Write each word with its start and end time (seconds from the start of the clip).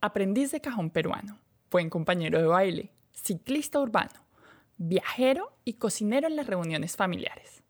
aprendiz 0.00 0.52
de 0.52 0.60
cajón 0.60 0.90
peruano, 0.90 1.38
buen 1.70 1.90
compañero 1.90 2.40
de 2.40 2.46
baile, 2.46 2.92
ciclista 3.12 3.80
urbano, 3.80 4.24
viajero 4.76 5.52
y 5.64 5.74
cocinero 5.74 6.28
en 6.28 6.36
las 6.36 6.46
reuniones 6.46 6.96
familiares. 6.96 7.62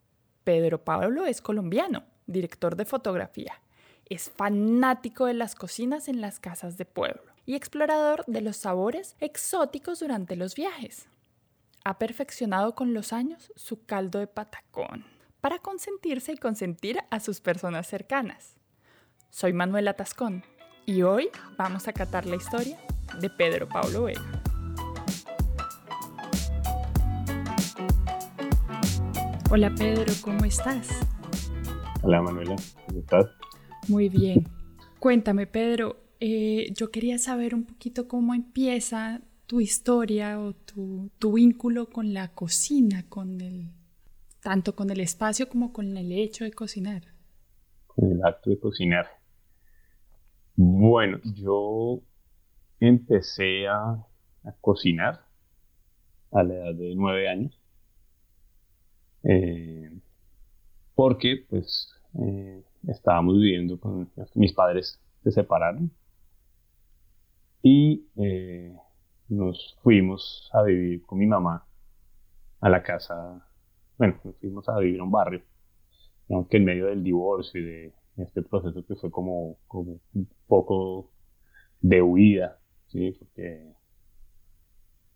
Pedro 0.44 0.84
Pablo 0.84 1.26
es 1.26 1.40
colombiano, 1.40 2.04
director 2.26 2.76
de 2.76 2.84
fotografía. 2.84 3.62
Es 4.06 4.30
fanático 4.30 5.26
de 5.26 5.34
las 5.34 5.54
cocinas 5.54 6.08
en 6.08 6.20
las 6.20 6.40
casas 6.40 6.78
de 6.78 6.84
pueblo 6.84 7.22
y 7.44 7.54
explorador 7.54 8.24
de 8.26 8.40
los 8.40 8.56
sabores 8.56 9.16
exóticos 9.20 10.00
durante 10.00 10.36
los 10.36 10.54
viajes. 10.54 11.08
Ha 11.84 11.98
perfeccionado 11.98 12.74
con 12.74 12.94
los 12.94 13.12
años 13.12 13.52
su 13.56 13.84
caldo 13.84 14.18
de 14.18 14.26
patacón 14.26 15.04
para 15.40 15.58
consentirse 15.58 16.32
y 16.32 16.36
consentir 16.36 16.98
a 17.10 17.20
sus 17.20 17.40
personas 17.40 17.86
cercanas. 17.86 18.56
Soy 19.30 19.52
Manuela 19.52 19.94
Tascón 19.94 20.44
y 20.88 21.02
hoy 21.02 21.28
vamos 21.58 21.86
a 21.86 21.92
catar 21.92 22.24
la 22.24 22.36
historia 22.36 22.78
de 23.20 23.28
Pedro 23.28 23.68
Pablo 23.68 24.04
Vega. 24.04 24.22
Hola 29.50 29.74
Pedro, 29.76 30.10
¿cómo 30.22 30.46
estás? 30.46 30.88
Hola 32.02 32.22
Manuela, 32.22 32.56
¿cómo 32.86 33.00
estás? 33.00 33.26
Muy 33.86 34.08
bien. 34.08 34.46
Cuéntame 34.98 35.46
Pedro, 35.46 35.96
eh, 36.20 36.72
yo 36.72 36.90
quería 36.90 37.18
saber 37.18 37.54
un 37.54 37.64
poquito 37.64 38.08
cómo 38.08 38.32
empieza 38.32 39.20
tu 39.46 39.60
historia 39.60 40.40
o 40.40 40.54
tu, 40.54 41.10
tu 41.18 41.34
vínculo 41.34 41.90
con 41.90 42.14
la 42.14 42.28
cocina, 42.28 43.04
con 43.10 43.42
el, 43.42 43.68
tanto 44.40 44.74
con 44.74 44.88
el 44.88 45.00
espacio 45.00 45.50
como 45.50 45.70
con 45.70 45.98
el 45.98 46.12
hecho 46.12 46.44
de 46.44 46.52
cocinar. 46.52 47.02
Con 47.88 48.10
el 48.10 48.24
acto 48.24 48.48
de 48.48 48.58
cocinar. 48.58 49.17
Bueno, 50.60 51.20
yo 51.22 52.02
empecé 52.80 53.68
a, 53.68 54.04
cocinar 54.60 55.24
a 56.32 56.42
la 56.42 56.54
edad 56.54 56.74
de 56.74 56.94
nueve 56.96 57.28
años. 57.28 57.60
Eh, 59.22 59.92
porque 60.96 61.46
pues 61.48 61.92
eh, 62.20 62.64
estábamos 62.88 63.36
viviendo 63.36 63.78
con 63.78 64.10
mis 64.34 64.52
padres 64.52 65.00
se 65.22 65.30
separaron 65.30 65.92
y 67.62 68.08
eh, 68.16 68.76
nos 69.28 69.78
fuimos 69.84 70.50
a 70.52 70.62
vivir 70.64 71.06
con 71.06 71.18
mi 71.18 71.26
mamá 71.26 71.66
a 72.60 72.68
la 72.68 72.82
casa, 72.82 73.46
bueno, 73.96 74.18
nos 74.24 74.36
fuimos 74.38 74.68
a 74.68 74.78
vivir 74.80 75.00
a 75.00 75.04
un 75.04 75.12
barrio, 75.12 75.42
aunque 76.30 76.56
en 76.56 76.64
medio 76.64 76.86
del 76.86 77.04
divorcio 77.04 77.60
y 77.60 77.64
de 77.64 77.97
este 78.18 78.42
proceso 78.42 78.84
que 78.84 78.94
fue 78.96 79.10
como, 79.10 79.58
como 79.66 80.00
un 80.14 80.28
poco 80.46 81.10
de 81.80 82.02
huida, 82.02 82.58
¿sí? 82.88 83.12
Porque, 83.18 83.72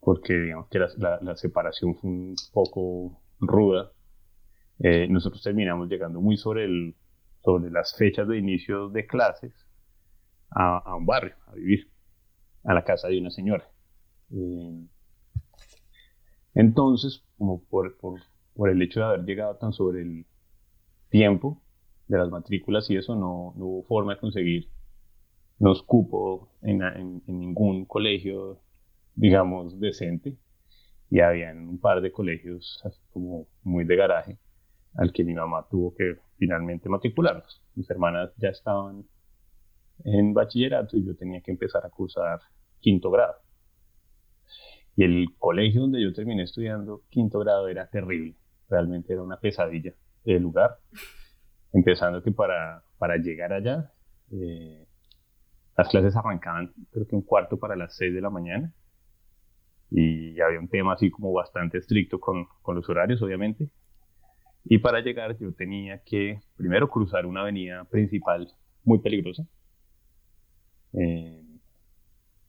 porque 0.00 0.34
digamos 0.34 0.68
que 0.68 0.78
la, 0.78 1.20
la, 1.20 1.36
separación 1.36 1.94
fue 1.96 2.10
un 2.10 2.36
poco 2.52 3.20
ruda. 3.40 3.92
Eh, 4.78 5.06
nosotros 5.08 5.42
terminamos 5.42 5.88
llegando 5.88 6.20
muy 6.20 6.36
sobre, 6.36 6.64
el, 6.64 6.96
sobre 7.44 7.70
las 7.70 7.94
fechas 7.96 8.26
de 8.28 8.38
inicio 8.38 8.88
de 8.88 9.06
clases 9.06 9.52
a, 10.50 10.78
a 10.78 10.96
un 10.96 11.06
barrio, 11.06 11.34
a 11.46 11.54
vivir, 11.54 11.90
a 12.64 12.74
la 12.74 12.84
casa 12.84 13.08
de 13.08 13.20
una 13.20 13.30
señora. 13.30 13.68
Eh, 14.32 14.86
entonces, 16.54 17.24
como 17.38 17.62
por, 17.64 17.96
por, 17.98 18.20
por 18.54 18.70
el 18.70 18.82
hecho 18.82 19.00
de 19.00 19.06
haber 19.06 19.24
llegado 19.24 19.56
tan 19.56 19.72
sobre 19.72 20.02
el 20.02 20.26
tiempo, 21.08 21.61
de 22.12 22.18
las 22.18 22.30
matrículas 22.30 22.88
y 22.90 22.96
eso 22.96 23.14
no, 23.14 23.54
no 23.56 23.64
hubo 23.64 23.82
forma 23.84 24.14
de 24.14 24.20
conseguir 24.20 24.68
nos 25.58 25.82
cupo 25.82 26.50
en, 26.62 27.22
ningún 27.26 27.84
colegio, 27.86 28.60
digamos, 29.14 29.78
decente. 29.78 30.36
Y 31.08 31.20
había 31.20 31.52
un 31.52 31.78
par 31.78 32.00
de 32.00 32.10
colegios 32.10 32.82
como 33.12 33.46
muy 33.62 33.84
de 33.84 33.96
garaje 33.96 34.38
al 34.94 35.12
que 35.12 35.24
mi 35.24 35.34
mamá 35.34 35.66
tuvo 35.70 35.94
que 35.94 36.16
finalmente 36.36 36.88
matricularnos. 36.88 37.62
Mis 37.74 37.88
hermanas 37.90 38.32
ya 38.38 38.48
estaban 38.48 39.04
en 40.04 40.34
bachillerato 40.34 40.96
y 40.96 41.04
yo 41.04 41.14
tenía 41.14 41.40
que 41.40 41.50
empezar 41.50 41.84
a 41.86 41.90
cursar 41.90 42.40
quinto 42.80 43.10
grado. 43.10 43.36
Y 44.96 45.04
el 45.04 45.26
colegio 45.38 45.82
donde 45.82 46.02
yo 46.02 46.12
terminé 46.12 46.42
estudiando 46.42 47.02
quinto 47.08 47.38
grado 47.38 47.68
era 47.68 47.88
terrible, 47.88 48.36
realmente 48.68 49.12
era 49.12 49.22
una 49.22 49.38
pesadilla 49.38 49.94
el 50.24 50.42
lugar. 50.42 50.78
Empezando 51.72 52.22
que 52.22 52.32
para, 52.32 52.82
para 52.98 53.16
llegar 53.16 53.52
allá, 53.52 53.92
eh, 54.30 54.86
las 55.76 55.88
clases 55.88 56.14
arrancaban 56.16 56.72
creo 56.90 57.06
que 57.06 57.16
un 57.16 57.22
cuarto 57.22 57.58
para 57.58 57.76
las 57.76 57.96
seis 57.96 58.12
de 58.12 58.20
la 58.20 58.30
mañana 58.30 58.72
y 59.90 60.40
había 60.40 60.58
un 60.58 60.68
tema 60.68 60.94
así 60.94 61.10
como 61.10 61.32
bastante 61.32 61.78
estricto 61.78 62.18
con, 62.18 62.46
con 62.62 62.76
los 62.76 62.88
horarios, 62.88 63.20
obviamente. 63.22 63.68
Y 64.64 64.78
para 64.78 65.00
llegar 65.00 65.36
yo 65.38 65.52
tenía 65.54 66.02
que 66.02 66.40
primero 66.56 66.88
cruzar 66.88 67.26
una 67.26 67.42
avenida 67.42 67.84
principal 67.84 68.48
muy 68.84 69.00
peligrosa 69.00 69.44
eh, 70.94 71.42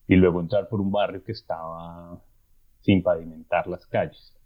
y 0.08 0.16
luego 0.16 0.42
entrar 0.42 0.70
por 0.70 0.80
un 0.80 0.92
barrio 0.92 1.24
que 1.24 1.32
estaba 1.32 2.22
sin 2.82 3.04
pavimentar 3.04 3.68
las 3.68 3.86
calles. 3.88 4.38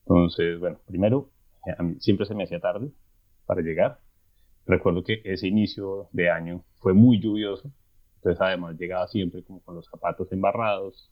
Entonces, 0.00 0.58
bueno, 0.58 0.78
primero, 0.86 1.30
siempre 1.98 2.26
se 2.26 2.34
me 2.34 2.44
hacía 2.44 2.60
tarde, 2.60 2.90
para 3.48 3.62
llegar. 3.62 3.98
Recuerdo 4.66 5.02
que 5.02 5.22
ese 5.24 5.48
inicio 5.48 6.08
de 6.12 6.28
año 6.28 6.62
fue 6.76 6.92
muy 6.92 7.18
lluvioso, 7.18 7.72
entonces 8.16 8.40
además 8.40 8.76
llegaba 8.78 9.08
siempre 9.08 9.42
como 9.42 9.60
con 9.62 9.74
los 9.74 9.86
zapatos 9.86 10.30
embarrados 10.30 11.10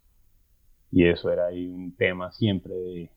y 0.92 1.06
eso 1.06 1.32
era 1.32 1.46
ahí 1.46 1.66
un 1.66 1.96
tema 1.96 2.30
siempre 2.32 3.10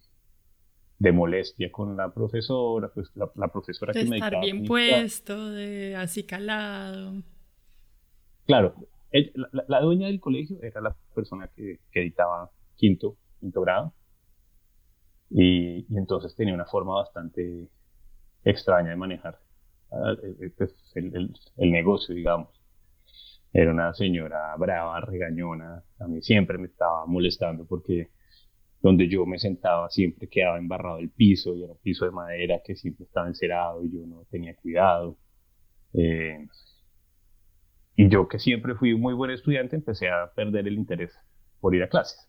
de, 0.97 1.11
molestia 1.11 1.69
con 1.69 1.97
la 1.97 2.13
profesora, 2.13 2.89
pues 2.93 3.11
la, 3.15 3.47
profesora 3.49 3.91
de 3.91 4.05
que 4.05 4.15
estar 4.15 4.39
bien 4.39 4.63
puesto, 4.63 5.51
de 5.51 5.97
así 5.97 6.23
calado. 6.23 7.21
Claro, 8.45 8.75
la, 9.67 9.81
dueña 9.81 10.07
del 10.07 10.21
colegio 10.21 10.57
era 10.61 10.79
la 10.79 10.95
persona 11.13 11.49
que, 11.53 11.79
editaba 11.91 12.49
quinto, 12.77 13.17
quinto 13.41 13.61
grado 13.61 13.93
y, 15.29 15.85
y 15.93 15.97
entonces 15.97 16.33
tenía 16.35 16.53
una 16.53 16.65
forma 16.65 16.95
bastante 16.95 17.67
extraña 18.43 18.91
de 18.91 18.95
manejar 18.95 19.39
ah, 19.91 20.15
pues, 20.57 20.73
el, 20.95 21.71
negocio, 21.71 22.15
digamos. 22.15 22.49
Era 23.51 23.71
una 23.71 23.93
señora 23.93 24.55
brava, 24.57 25.01
regañona, 25.01 25.83
a 25.99 26.07
mí 26.07 26.21
siempre 26.21 26.57
me 26.57 26.67
estaba 26.67 27.05
molestando 27.07 27.65
porque 27.65 28.11
donde 28.81 29.09
yo 29.09 29.25
me 29.25 29.39
sentaba 29.39 29.89
siempre 29.89 30.29
quedaba 30.29 30.57
embarrado 30.57 30.99
el 30.99 31.09
piso 31.09 31.55
y 31.55 31.63
era 31.63 31.73
un 31.73 31.79
piso 31.79 32.05
de 32.05 32.11
madera 32.11 32.61
que 32.63 32.75
siempre 32.75 33.05
estaba 33.05 33.27
encerado 33.27 33.83
y 33.83 33.91
yo 33.91 34.05
no 34.05 34.25
tenía 34.29 34.55
cuidado. 34.55 35.17
Eh, 35.93 36.47
y 37.95 38.07
yo 38.09 38.27
que 38.27 38.39
siempre 38.39 38.75
fui 38.75 38.93
un 38.93 39.01
muy 39.01 39.13
buen 39.13 39.31
estudiante 39.31 39.75
empecé 39.75 40.09
a 40.09 40.31
perder 40.33 40.67
el 40.67 40.75
interés 40.75 41.11
por 41.59 41.75
ir 41.75 41.83
a 41.83 41.89
clases 41.89 42.28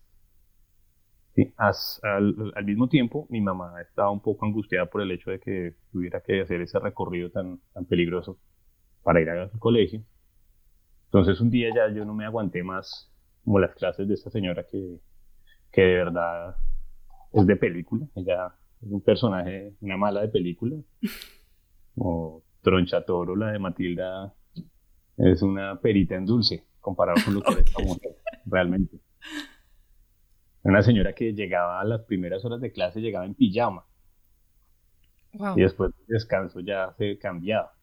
al, 1.57 2.65
mismo 2.65 2.89
tiempo, 2.89 3.27
mi 3.29 3.41
mamá 3.41 3.81
estaba 3.81 4.11
un 4.11 4.21
poco 4.21 4.45
angustiada 4.45 4.85
por 4.87 5.01
el 5.01 5.11
hecho 5.11 5.31
de 5.31 5.39
que 5.39 5.75
tuviera 5.91 6.21
que 6.21 6.41
hacer 6.41 6.61
ese 6.61 6.79
recorrido 6.79 7.29
tan, 7.29 7.59
tan 7.73 7.85
peligroso 7.85 8.37
para 9.03 9.21
ir 9.21 9.29
al 9.29 9.51
colegio. 9.59 10.03
Entonces 11.05 11.39
un 11.41 11.49
día 11.49 11.69
ya 11.73 11.93
yo 11.93 12.05
no 12.05 12.13
me 12.13 12.25
aguanté 12.25 12.63
más 12.63 13.11
como 13.43 13.59
las 13.59 13.73
clases 13.75 14.07
de 14.07 14.13
esta 14.13 14.29
señora 14.29 14.65
que, 14.69 14.99
que 15.71 15.81
de 15.81 15.95
verdad 15.95 16.55
es 17.33 17.47
de 17.47 17.55
película. 17.55 18.05
Ella 18.15 18.53
es 18.81 18.91
un 18.91 19.01
personaje, 19.01 19.73
una 19.81 19.97
mala 19.97 20.21
de 20.21 20.29
película. 20.29 20.77
Como 21.95 22.43
Troncha 22.61 23.03
Toro, 23.03 23.35
la 23.35 23.51
de 23.51 23.59
Matilda, 23.59 24.33
es 25.17 25.41
una 25.41 25.79
perita 25.81 26.15
en 26.15 26.25
dulce 26.25 26.63
comparado 26.79 27.17
con 27.25 27.33
lo 27.33 27.41
que 27.41 27.59
es 27.61 27.99
realmente. 28.45 28.97
Una 30.63 30.83
señora 30.83 31.13
que 31.13 31.33
llegaba 31.33 31.79
a 31.79 31.83
las 31.83 32.01
primeras 32.01 32.45
horas 32.45 32.61
de 32.61 32.71
clase, 32.71 33.01
llegaba 33.01 33.25
en 33.25 33.33
pijama. 33.33 33.85
Y 35.55 35.61
después 35.61 35.91
del 35.95 36.07
descanso 36.07 36.59
ya 36.59 36.93
se 36.97 37.17
cambiaba. 37.17 37.73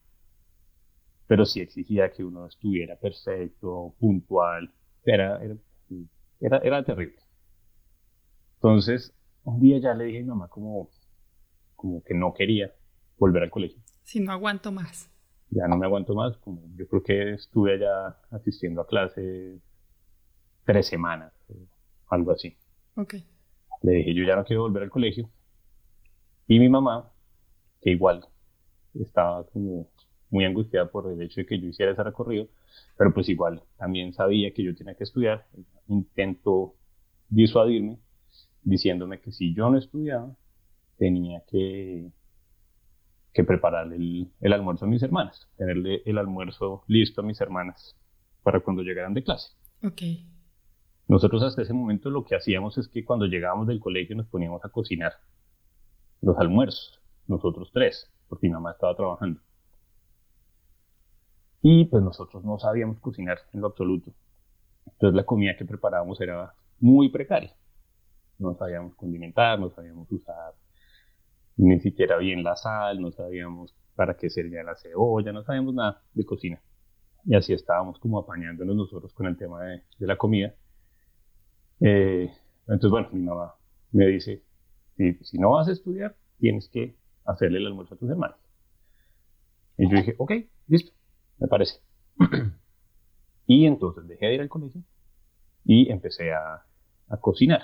Pero 1.27 1.45
sí 1.45 1.61
exigía 1.61 2.09
que 2.11 2.23
uno 2.23 2.47
estuviera 2.47 2.95
perfecto, 2.95 3.95
puntual. 3.99 4.71
Era, 5.03 5.41
era, 6.39 6.57
era, 6.59 6.83
terrible. 6.83 7.19
Entonces, 8.55 9.13
un 9.43 9.59
día 9.59 9.79
ya 9.79 9.93
le 9.93 10.05
dije 10.05 10.19
a 10.19 10.21
mi 10.21 10.27
mamá 10.27 10.47
como, 10.47 10.89
como 11.75 12.03
que 12.03 12.13
no 12.13 12.33
quería 12.33 12.73
volver 13.17 13.43
al 13.43 13.49
colegio. 13.49 13.81
Si 14.03 14.19
no 14.19 14.31
aguanto 14.31 14.71
más. 14.71 15.11
Ya 15.49 15.67
no 15.67 15.77
me 15.77 15.85
aguanto 15.85 16.13
más. 16.15 16.37
Como 16.37 16.61
yo 16.75 16.87
creo 16.87 17.03
que 17.03 17.33
estuve 17.33 17.73
allá 17.73 18.17
asistiendo 18.31 18.81
a 18.81 18.87
clase 18.87 19.59
tres 20.63 20.87
semanas, 20.87 21.33
algo 22.09 22.31
así. 22.31 22.55
Le 23.81 23.91
dije, 23.93 24.13
yo 24.13 24.23
ya 24.25 24.35
no 24.35 24.43
quiero 24.43 24.63
volver 24.63 24.83
al 24.83 24.89
colegio. 24.89 25.29
Y 26.47 26.59
mi 26.59 26.69
mamá, 26.69 27.11
que 27.81 27.91
igual 27.91 28.25
estaba 28.93 29.45
como 29.47 29.87
muy 30.29 30.45
angustiada 30.45 30.89
por 30.89 31.11
el 31.11 31.21
hecho 31.21 31.41
de 31.41 31.45
que 31.45 31.59
yo 31.59 31.67
hiciera 31.67 31.91
ese 31.91 32.03
recorrido, 32.03 32.47
pero 32.97 33.13
pues 33.13 33.29
igual 33.29 33.63
también 33.77 34.13
sabía 34.13 34.53
que 34.53 34.63
yo 34.63 34.75
tenía 34.75 34.95
que 34.95 35.03
estudiar. 35.03 35.47
Intentó 35.87 36.75
disuadirme 37.29 37.99
diciéndome 38.63 39.19
que 39.19 39.31
si 39.31 39.53
yo 39.53 39.69
no 39.69 39.77
estudiaba, 39.77 40.35
tenía 40.97 41.43
que, 41.47 42.11
que 43.33 43.43
preparar 43.43 43.91
el, 43.93 44.29
el 44.41 44.53
almuerzo 44.53 44.85
a 44.85 44.87
mis 44.87 45.01
hermanas, 45.01 45.47
tenerle 45.57 46.01
el 46.05 46.17
almuerzo 46.17 46.83
listo 46.87 47.21
a 47.21 47.23
mis 47.23 47.39
hermanas 47.41 47.95
para 48.43 48.59
cuando 48.59 48.83
llegaran 48.83 49.13
de 49.13 49.23
clase. 49.23 49.53
Ok. 49.83 50.01
Nosotros 51.09 51.43
hasta 51.43 51.63
ese 51.63 51.73
momento 51.73 52.09
lo 52.09 52.23
que 52.23 52.35
hacíamos 52.35 52.77
es 52.77 52.87
que 52.87 53.03
cuando 53.03 53.25
llegábamos 53.25 53.67
del 53.67 53.81
colegio 53.81 54.15
nos 54.15 54.27
poníamos 54.27 54.63
a 54.63 54.69
cocinar 54.69 55.11
los 56.21 56.37
almuerzos, 56.37 57.01
nosotros 57.27 57.71
tres, 57.73 58.09
porque 58.29 58.47
mi 58.47 58.53
mamá 58.53 58.71
estaba 58.71 58.95
trabajando. 58.95 59.41
Y 61.61 61.85
pues 61.85 62.01
nosotros 62.01 62.45
no 62.45 62.57
sabíamos 62.59 62.99
cocinar 62.99 63.39
en 63.51 63.59
lo 63.59 63.67
absoluto. 63.67 64.13
Entonces 64.85 65.15
la 65.15 65.25
comida 65.25 65.57
que 65.57 65.65
preparábamos 65.65 66.21
era 66.21 66.53
muy 66.79 67.09
precaria. 67.09 67.53
No 68.37 68.55
sabíamos 68.55 68.95
condimentar, 68.95 69.59
no 69.59 69.69
sabíamos 69.69 70.09
usar 70.11 70.53
ni 71.57 71.79
siquiera 71.81 72.17
bien 72.17 72.43
la 72.43 72.55
sal, 72.55 73.01
no 73.01 73.11
sabíamos 73.11 73.75
para 73.95 74.15
qué 74.15 74.29
servía 74.29 74.63
la 74.63 74.75
cebolla, 74.75 75.33
no 75.33 75.43
sabíamos 75.43 75.73
nada 75.73 76.01
de 76.13 76.25
cocina. 76.25 76.61
Y 77.25 77.35
así 77.35 77.51
estábamos 77.51 77.99
como 77.99 78.17
apañándonos 78.17 78.75
nosotros 78.75 79.13
con 79.13 79.25
el 79.25 79.35
tema 79.35 79.63
de, 79.63 79.83
la 79.97 80.15
comida. 80.15 80.53
Eh, 81.81 82.31
entonces, 82.67 82.91
bueno, 82.91 83.09
mi 83.11 83.21
mamá 83.21 83.55
me 83.91 84.07
dice, 84.07 84.43
si, 84.97 85.37
no 85.37 85.51
vas 85.51 85.67
a 85.67 85.71
estudiar, 85.71 86.15
tienes 86.39 86.69
que 86.69 86.95
hacerle 87.25 87.59
el 87.59 87.67
almuerzo 87.67 87.95
a 87.95 87.97
tus 87.97 88.09
hermanos. 88.09 88.37
Y 89.77 89.89
yo 89.89 89.97
dije, 89.97 90.15
ok, 90.17 90.31
listo, 90.67 90.91
me 91.37 91.47
parece. 91.47 91.79
y 93.47 93.65
entonces 93.65 94.07
dejé 94.07 94.27
de 94.27 94.35
ir 94.35 94.41
al 94.41 94.49
colegio 94.49 94.81
y 95.65 95.89
empecé 95.91 96.33
a, 96.33 96.65
cocinar. 97.21 97.63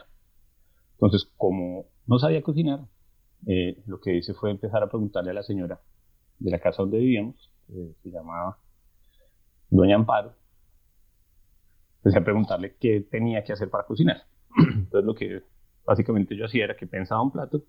Entonces, 0.94 1.30
como 1.38 1.86
no 2.08 2.18
sabía 2.18 2.42
cocinar, 2.42 2.80
eh, 3.46 3.84
lo 3.86 4.00
que 4.00 4.16
hice 4.16 4.34
fue 4.34 4.50
empezar 4.50 4.82
a 4.82 4.90
preguntarle 4.90 5.32
a 5.32 5.36
la 5.36 5.44
señora 5.44 5.80
de 6.40 6.50
la 6.50 6.60
casa 6.60 6.82
donde 6.82 6.98
vivíamos, 6.98 7.52
se 7.68 8.10
llamaba 8.10 8.58
Doña 9.70 9.96
Amparo, 9.96 10.34
empecé 12.06 12.20
a 12.20 12.24
preguntarle 12.24 12.76
qué 12.80 13.02
tenía 13.02 13.44
que 13.44 13.54
hacer 13.54 13.70
para 13.70 13.86
cocinar. 13.86 14.24
Entonces, 14.58 15.06
lo 15.06 15.16
que 15.16 15.42
básicamente 15.86 16.38
yo 16.38 16.46
hacía 16.46 16.66
era 16.66 16.78
que 16.78 16.88
pensaba 16.88 17.22
un 17.22 17.32
plato, 17.32 17.64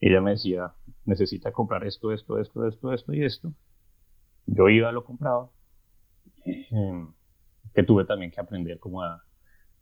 ella 0.00 0.20
me 0.20 0.32
decía, 0.32 0.72
necesita 1.04 1.52
comprar 1.52 1.84
esto, 1.84 2.12
esto, 2.12 2.38
esto, 2.38 2.66
esto, 2.66 2.92
esto 2.92 3.12
y 3.12 3.24
esto. 3.24 3.52
Yo 4.46 4.68
iba, 4.68 4.90
lo 4.90 5.04
compraba, 5.04 5.50
em, 6.44 7.12
que 7.74 7.82
tuve 7.82 8.04
también 8.04 8.30
que 8.30 8.40
aprender 8.40 8.78
como 8.78 9.02
a 9.02 9.22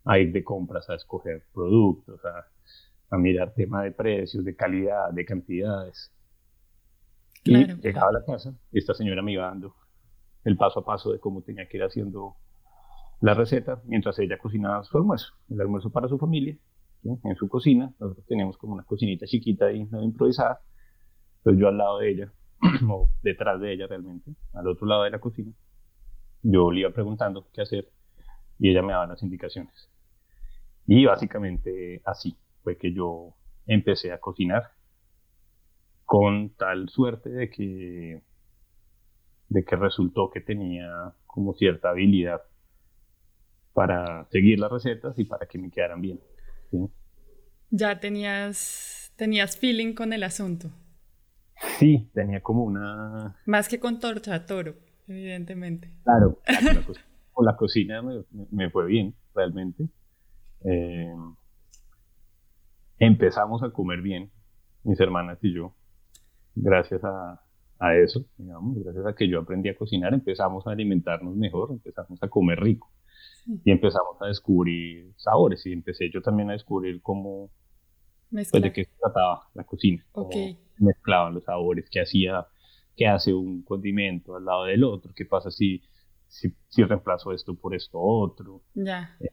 a 0.05 0.19
ir 0.19 0.33
de 0.33 0.43
compras, 0.43 0.89
a 0.91 0.95
escoger 0.95 1.45
productos, 1.53 2.21
a, 2.25 2.47
mirar 3.19 3.53
tema 3.55 3.83
de 3.83 3.91
precios, 3.91 4.45
de 4.45 4.55
calidad, 4.55 5.11
de 5.11 5.25
cantidades. 5.25 6.13
Y 7.45 7.57
llegaba 7.81 8.11
a 8.11 8.13
la 8.13 8.25
casa 8.25 8.55
y 8.71 8.79
esta 8.79 8.95
señora 8.95 9.21
me 9.21 9.33
iba 9.33 9.47
dando 9.47 9.75
el 10.45 10.57
paso 10.57 10.81
a 10.81 10.85
paso 10.85 11.11
de 11.13 11.19
cómo 11.19 11.43
tenía 11.43 11.67
que 11.69 11.79
ir 11.79 11.83
haciendo 11.83 12.37
la 13.21 13.35
receta 13.35 13.83
mientras 13.85 14.19
ella 14.19 14.39
cocinaba 14.39 14.83
su 14.83 14.97
almuerzo, 14.97 15.35
el 15.51 15.61
almuerzo 15.61 15.91
para 15.91 16.09
su 16.09 16.19
familia, 16.19 16.57
en 17.05 17.37
su 17.37 17.49
cocina. 17.49 17.93
Nosotros 17.99 18.27
teníamos 18.27 18.57
como 18.57 18.75
una 18.75 18.85
cocinita 18.85 19.27
chiquita 19.27 19.73
y 19.73 19.85
no 19.85 20.03
improvisada. 20.03 20.61
Entonces 21.39 21.61
yo 21.61 21.69
al 21.69 21.79
lado 21.79 21.99
de 21.99 22.11
ella, 22.11 22.33
o 22.89 23.11
detrás 23.23 23.61
de 23.61 23.73
ella 23.73 23.87
realmente, 23.87 24.33
al 24.55 24.69
otro 24.69 24.87
lado 24.87 25.05
de 25.05 25.11
la 25.11 25.19
cocina, 25.19 25.53
yo 26.43 26.71
le 26.71 26.81
iba 26.81 26.91
preguntando 26.91 27.47
qué 27.53 27.63
hacer 27.63 27.89
y 28.59 28.71
ella 28.71 28.83
me 28.83 28.93
daba 28.93 29.07
las 29.07 29.23
indicaciones. 29.23 29.91
Y 30.87 31.05
básicamente 31.05 32.03
así 32.05 32.37
fue 32.63 32.77
que 32.77 32.93
yo 32.93 33.35
empecé 33.67 34.13
a 34.13 34.19
cocinar 34.19 34.73
con 36.05 36.51
tal 36.57 36.89
suerte 36.89 37.31
de 37.31 37.51
que, 37.51 38.23
de 39.49 39.65
que 39.65 39.77
resultó 39.77 40.31
que 40.31 40.41
tenía 40.41 41.15
como 41.27 41.55
cierta 41.55 41.91
habilidad 41.91 42.43
para 43.73 44.27
seguir 44.31 44.59
las 44.59 44.71
recetas 44.71 45.19
y 45.19 45.25
para 45.25 45.47
que 45.47 45.59
me 45.59 45.71
quedaran 45.71 46.01
bien. 46.01 46.21
Ya 47.71 48.01
tenías, 48.01 49.13
tenías 49.17 49.57
feeling 49.57 49.95
con 49.95 50.13
el 50.13 50.23
asunto. 50.23 50.71
Sí, 51.79 52.11
tenía 52.15 52.41
como 52.41 52.65
una... 52.65 53.37
Más 53.47 53.69
que 53.69 53.79
con 53.79 54.01
torta 54.01 54.47
toro, 54.47 54.75
evidentemente. 55.07 55.93
Claro, 56.05 56.39
con 57.33 57.45
la, 57.45 57.57
cocina 57.57 58.03
me 58.51 58.71
fue 58.71 58.87
bien, 58.87 59.15
realmente. 59.35 59.89
Eh, 60.65 61.15
empezamos 62.99 63.63
a 63.63 63.71
comer 63.71 64.01
bien, 64.01 64.31
mis 64.85 64.99
hermanas 65.01 65.39
y 65.43 65.55
yo, 65.55 65.75
gracias 66.55 67.03
a, 67.05 67.41
a, 67.79 67.97
eso, 67.97 68.25
digamos, 68.37 68.83
gracias 68.83 69.07
a 69.07 69.15
que 69.15 69.29
yo 69.29 69.41
aprendí 69.41 69.69
a 69.69 69.77
cocinar, 69.77 70.13
empezamos 70.13 70.67
a 70.67 70.73
alimentarnos 70.73 71.37
mejor, 71.37 71.71
empezamos 71.73 72.23
a 72.23 72.29
comer 72.29 72.61
rico 72.61 72.91
y 73.65 73.71
empezamos 73.71 74.21
a 74.21 74.27
descubrir 74.27 75.13
sabores 75.17 75.65
y 75.67 75.73
empecé 75.73 76.11
yo 76.11 76.23
también 76.23 76.51
a 76.51 76.53
descubrir 76.53 77.01
cómo, 77.03 77.51
pues, 78.31 78.51
de 78.53 78.73
qué 78.73 78.85
se 78.85 78.93
trataba 79.01 79.49
la 79.55 79.65
cocina, 79.65 80.05
mezclaban 80.79 81.35
los 81.35 81.45
sabores, 81.45 81.89
qué 81.91 82.01
hacía, 82.01 82.47
qué 82.97 83.07
hace 83.07 83.33
un 83.33 83.63
condimento 83.63 84.37
al 84.37 84.45
lado 84.45 84.65
del 84.65 84.85
otro, 84.85 85.13
qué 85.15 85.25
pasa 85.25 85.51
si, 85.51 85.83
si, 86.29 86.55
si 86.69 86.83
reemplazo 86.85 87.33
esto 87.33 87.55
por 87.55 87.75
esto 87.75 87.99
otro. 88.01 88.63
Ya. 88.75 89.17
Eh, 89.21 89.31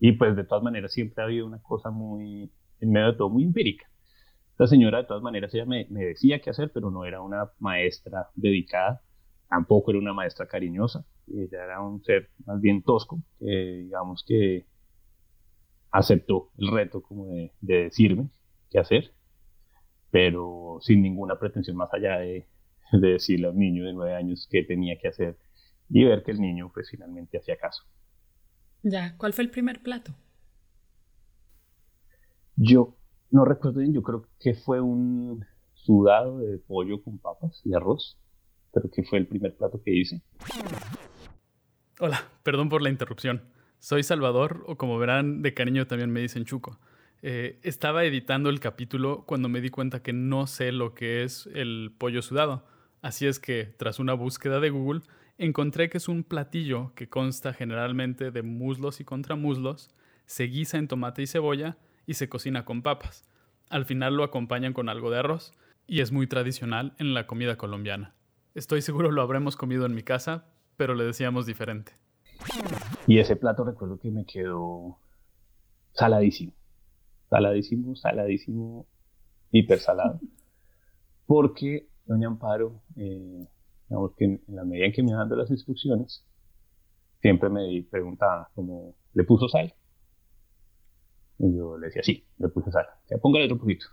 y 0.00 0.12
pues 0.12 0.34
de 0.36 0.44
todas 0.44 0.64
maneras 0.64 0.92
siempre 0.92 1.22
ha 1.22 1.26
habido 1.26 1.46
una 1.46 1.62
cosa 1.62 1.90
muy, 1.90 2.50
en 2.80 2.90
medio 2.90 3.12
de 3.12 3.18
todo, 3.18 3.28
muy 3.28 3.44
empírica. 3.44 3.86
La 4.58 4.66
señora 4.66 4.98
de 4.98 5.04
todas 5.04 5.22
maneras 5.22 5.54
ella 5.54 5.64
me, 5.64 5.86
me 5.90 6.04
decía 6.04 6.40
qué 6.40 6.50
hacer, 6.50 6.70
pero 6.72 6.90
no 6.90 7.04
era 7.04 7.20
una 7.20 7.50
maestra 7.58 8.28
dedicada, 8.34 9.00
tampoco 9.52 9.90
era 9.90 10.00
una 10.00 10.14
maestra 10.14 10.46
cariñosa, 10.48 11.04
ella 11.28 11.62
era 11.64 11.82
un 11.82 12.02
ser 12.02 12.30
más 12.46 12.58
bien 12.58 12.82
tosco, 12.82 13.22
que 13.38 13.82
digamos 13.84 14.24
que 14.26 14.66
aceptó 15.90 16.50
el 16.56 16.68
reto 16.72 17.02
como 17.02 17.26
de, 17.26 17.52
de 17.60 17.82
decirme 17.84 18.30
qué 18.70 18.78
hacer, 18.78 19.12
pero 20.10 20.78
sin 20.80 21.02
ninguna 21.02 21.38
pretensión 21.38 21.76
más 21.76 21.92
allá 21.92 22.18
de, 22.20 22.48
de 22.92 23.08
decirle 23.08 23.48
a 23.48 23.50
un 23.50 23.58
niño 23.58 23.84
de 23.84 23.92
nueve 23.92 24.14
años 24.14 24.48
qué 24.50 24.62
tenía 24.62 24.98
que 24.98 25.08
hacer 25.08 25.36
y 25.90 26.02
ver 26.02 26.22
que 26.22 26.30
el 26.30 26.40
niño 26.40 26.70
pues 26.72 26.88
finalmente 26.90 27.36
hacía 27.36 27.58
caso. 27.58 27.84
Ya, 28.82 29.18
¿cuál 29.18 29.34
fue 29.34 29.44
el 29.44 29.50
primer 29.50 29.82
plato? 29.82 30.14
Yo 32.56 32.96
no 33.30 33.44
recuerdo 33.44 33.80
bien, 33.80 33.92
yo 33.92 34.02
creo 34.02 34.26
que 34.40 34.54
fue 34.54 34.80
un 34.80 35.44
sudado 35.74 36.38
de 36.38 36.56
pollo 36.56 37.02
con 37.02 37.18
papas 37.18 37.60
y 37.66 37.74
arroz, 37.74 38.18
pero 38.72 38.90
que 38.90 39.02
fue 39.02 39.18
el 39.18 39.26
primer 39.26 39.54
plato 39.54 39.80
que 39.82 39.92
hice. 39.92 40.22
Hola, 41.98 42.28
perdón 42.42 42.68
por 42.68 42.82
la 42.82 42.90
interrupción. 42.90 43.42
Soy 43.78 44.02
Salvador, 44.02 44.64
o 44.66 44.76
como 44.76 44.98
verán, 44.98 45.42
de 45.42 45.54
cariño 45.54 45.86
también 45.86 46.10
me 46.10 46.20
dicen 46.20 46.44
Chuco. 46.44 46.78
Eh, 47.22 47.60
estaba 47.62 48.04
editando 48.04 48.50
el 48.50 48.58
capítulo 48.58 49.24
cuando 49.26 49.48
me 49.48 49.60
di 49.60 49.70
cuenta 49.70 50.02
que 50.02 50.12
no 50.12 50.46
sé 50.46 50.72
lo 50.72 50.94
que 50.94 51.22
es 51.22 51.48
el 51.54 51.94
pollo 51.96 52.22
sudado. 52.22 52.66
Así 53.00 53.26
es 53.26 53.38
que, 53.38 53.64
tras 53.64 53.98
una 53.98 54.14
búsqueda 54.14 54.60
de 54.60 54.70
Google, 54.70 55.02
encontré 55.38 55.88
que 55.88 55.98
es 55.98 56.08
un 56.08 56.24
platillo 56.24 56.92
que 56.94 57.08
consta 57.08 57.52
generalmente 57.52 58.30
de 58.30 58.42
muslos 58.42 59.00
y 59.00 59.04
contramuslos, 59.04 59.90
se 60.26 60.44
guisa 60.44 60.78
en 60.78 60.88
tomate 60.88 61.22
y 61.22 61.26
cebolla 61.26 61.76
y 62.06 62.14
se 62.14 62.28
cocina 62.28 62.64
con 62.64 62.82
papas. 62.82 63.28
Al 63.68 63.84
final 63.84 64.16
lo 64.16 64.24
acompañan 64.24 64.72
con 64.72 64.88
algo 64.88 65.10
de 65.10 65.18
arroz 65.18 65.52
y 65.86 66.00
es 66.00 66.12
muy 66.12 66.26
tradicional 66.26 66.94
en 66.98 67.14
la 67.14 67.26
comida 67.26 67.56
colombiana. 67.56 68.14
Estoy 68.54 68.82
seguro 68.82 69.10
lo 69.10 69.22
habremos 69.22 69.56
comido 69.56 69.86
en 69.86 69.94
mi 69.94 70.02
casa, 70.02 70.44
pero 70.76 70.94
le 70.94 71.04
decíamos 71.04 71.46
diferente. 71.46 71.92
Y 73.06 73.18
ese 73.18 73.36
plato 73.36 73.64
recuerdo 73.64 73.98
que 73.98 74.10
me 74.10 74.26
quedó 74.26 74.98
saladísimo. 75.92 76.52
Saladísimo, 77.30 77.96
saladísimo, 77.96 78.86
hiper 79.52 79.78
salado. 79.78 80.20
Porque 81.24 81.88
Doña 82.04 82.28
Amparo 82.28 82.82
eh, 82.96 83.48
que 84.18 84.24
en, 84.24 84.42
la 84.48 84.64
medida 84.64 84.86
en 84.86 84.92
que 84.92 85.02
me 85.02 85.12
dando 85.12 85.34
las 85.34 85.50
instrucciones, 85.50 86.26
siempre 87.22 87.48
me 87.48 87.86
preguntaba 87.90 88.50
como, 88.54 88.94
¿le 89.14 89.24
puso 89.24 89.48
sal? 89.48 89.74
Y 91.38 91.56
yo 91.56 91.78
le 91.78 91.86
decía, 91.86 92.02
sí, 92.02 92.26
le 92.38 92.48
puse 92.48 92.70
sal. 92.70 92.86
Ya 93.08 93.16
póngale 93.16 93.46
otro 93.46 93.58
poquito. 93.58 93.86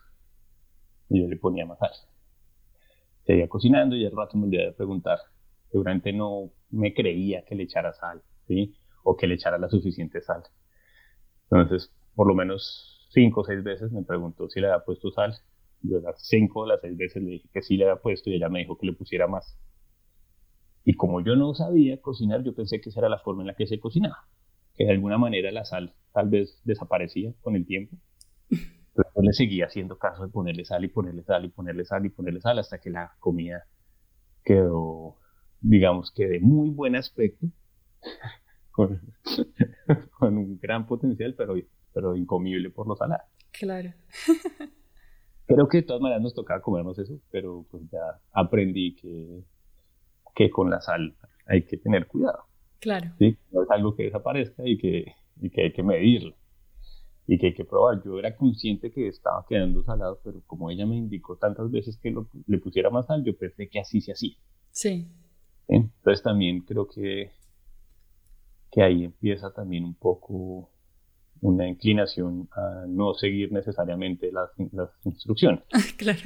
Y 1.07 1.21
yo 1.21 1.29
le 1.29 1.37
ponía 1.37 1.65
más 1.65 1.79
sal. 1.79 1.91
Seguía 3.29 3.47
cocinando 3.47 3.95
y 3.95 4.03
al 4.07 4.11
rato 4.11 4.35
me 4.39 4.45
olvidé 4.45 4.65
de 4.65 4.71
preguntar. 4.71 5.19
Seguramente 5.69 6.11
no 6.11 6.51
me 6.71 6.95
creía 6.95 7.45
que 7.45 7.53
le 7.53 7.61
echara 7.61 7.93
sal, 7.93 8.23
¿sí? 8.47 8.73
O 9.03 9.15
que 9.15 9.27
le 9.27 9.35
echara 9.35 9.59
la 9.59 9.69
suficiente 9.69 10.19
sal. 10.19 10.41
Entonces, 11.43 11.93
por 12.15 12.25
lo 12.25 12.33
menos 12.33 13.07
cinco 13.11 13.41
o 13.41 13.43
seis 13.43 13.63
veces 13.63 13.91
me 13.91 14.01
preguntó 14.01 14.49
si 14.49 14.59
le 14.59 14.65
había 14.65 14.83
puesto 14.83 15.11
sal. 15.11 15.35
Yo 15.83 15.99
las 15.99 16.25
cinco 16.27 16.61
o 16.61 16.65
las 16.65 16.81
seis 16.81 16.97
veces 16.97 17.21
le 17.21 17.33
dije 17.33 17.49
que 17.53 17.61
sí 17.61 17.77
le 17.77 17.83
había 17.83 18.01
puesto 18.01 18.31
y 18.31 18.33
ella 18.33 18.49
me 18.49 18.61
dijo 18.61 18.79
que 18.79 18.87
le 18.87 18.93
pusiera 18.93 19.27
más. 19.27 19.55
Y 20.83 20.95
como 20.95 21.23
yo 21.23 21.35
no 21.35 21.53
sabía 21.53 22.01
cocinar, 22.01 22.41
yo 22.43 22.55
pensé 22.55 22.81
que 22.81 22.89
esa 22.89 23.01
era 23.01 23.09
la 23.09 23.19
forma 23.19 23.43
en 23.43 23.47
la 23.49 23.53
que 23.53 23.67
se 23.67 23.79
cocinaba, 23.79 24.27
que 24.73 24.85
de 24.85 24.91
alguna 24.91 25.19
manera 25.19 25.51
la 25.51 25.65
sal 25.65 25.93
tal 26.13 26.29
vez 26.29 26.59
desaparecía 26.63 27.35
con 27.41 27.55
el 27.55 27.67
tiempo. 27.67 27.95
Pero 28.99 29.11
yo 29.15 29.21
le 29.21 29.31
seguía 29.31 29.65
haciendo 29.65 29.97
caso 29.97 30.25
de 30.25 30.29
ponerle 30.29 30.65
sal 30.65 30.83
y 30.83 30.89
ponerle 30.89 31.23
sal 31.23 31.45
y 31.45 31.49
ponerle 31.49 31.85
sal 31.85 32.05
y 32.05 32.09
ponerle 32.09 32.41
sal 32.41 32.59
hasta 32.59 32.79
que 32.79 32.89
la 32.89 33.15
comida 33.19 33.65
quedó, 34.43 35.15
digamos 35.61 36.11
que 36.11 36.27
de 36.27 36.41
muy 36.41 36.69
buen 36.69 36.97
aspecto, 36.97 37.47
con, 38.71 39.01
con 40.19 40.37
un 40.37 40.59
gran 40.59 40.85
potencial, 40.85 41.33
pero, 41.35 41.55
pero 41.93 42.13
incomible 42.13 42.69
por 42.71 42.87
lo 42.87 42.97
salado. 42.97 43.23
Claro. 43.51 43.93
Creo 45.45 45.69
que 45.69 45.77
de 45.77 45.83
todas 45.83 46.01
maneras 46.01 46.21
nos 46.21 46.33
tocaba 46.33 46.61
comernos 46.61 46.99
eso, 46.99 47.21
pero 47.31 47.65
pues 47.71 47.83
ya 47.89 48.19
aprendí 48.33 48.95
que, 48.95 49.45
que 50.35 50.49
con 50.49 50.69
la 50.69 50.81
sal 50.81 51.15
hay 51.45 51.63
que 51.63 51.77
tener 51.77 52.05
cuidado. 52.05 52.47
Claro. 52.81 53.11
¿sí? 53.17 53.37
No 53.51 53.63
es 53.63 53.71
algo 53.71 53.95
que 53.95 54.03
desaparezca 54.03 54.63
y 54.65 54.77
que, 54.77 55.13
y 55.39 55.49
que 55.51 55.61
hay 55.63 55.71
que 55.71 55.83
medirlo 55.83 56.35
y 57.31 57.37
que 57.37 57.47
hay 57.47 57.53
que 57.53 57.63
probar. 57.63 58.01
Yo 58.03 58.17
era 58.17 58.35
consciente 58.35 58.91
que 58.91 59.07
estaba 59.07 59.45
quedando 59.47 59.83
salado, 59.83 60.19
pero 60.23 60.41
como 60.47 60.71
ella 60.71 60.87
me 60.87 60.97
indicó 60.97 61.37
tantas 61.37 61.69
veces 61.69 61.95
que 61.97 62.09
lo, 62.09 62.27
le 62.47 62.57
pusiera 62.57 62.89
más 62.89 63.05
sal, 63.05 63.23
yo 63.23 63.37
pensé 63.37 63.69
que 63.69 63.79
así 63.79 64.01
se 64.01 64.13
hacía. 64.13 64.35
Sí. 64.71 65.07
¿sí? 65.67 65.75
Entonces 65.75 66.23
también 66.23 66.61
creo 66.61 66.87
que, 66.87 67.31
que 68.71 68.81
ahí 68.81 69.03
empieza 69.03 69.53
también 69.53 69.83
un 69.83 69.93
poco 69.93 70.71
una 71.41 71.67
inclinación 71.67 72.49
a 72.51 72.85
no 72.87 73.13
seguir 73.13 73.51
necesariamente 73.51 74.31
las, 74.31 74.49
las 74.71 74.89
instrucciones. 75.05 75.63
claro. 75.97 76.19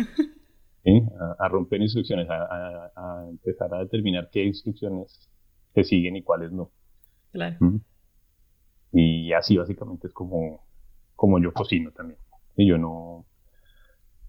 ¿sí? 0.86 1.02
A, 1.20 1.46
a, 1.46 1.50
romper 1.50 1.82
instrucciones, 1.82 2.30
a, 2.30 2.44
a, 2.44 2.92
a, 2.96 3.30
empezar 3.30 3.74
a 3.74 3.80
determinar 3.80 4.30
qué 4.32 4.46
instrucciones 4.46 5.30
se 5.76 5.84
siguen 5.84 6.16
y 6.16 6.24
cuáles 6.24 6.54
no. 6.54 6.72
Claro. 7.34 7.58
¿Mm? 7.60 7.82
Y 8.94 9.34
así 9.34 9.58
básicamente 9.58 10.08
es 10.08 10.14
como, 10.14 10.64
como 11.24 11.40
yo 11.40 11.54
cocino 11.54 11.90
también. 11.92 12.20
Y 12.58 12.68
yo 12.68 12.78
no, 12.78 13.26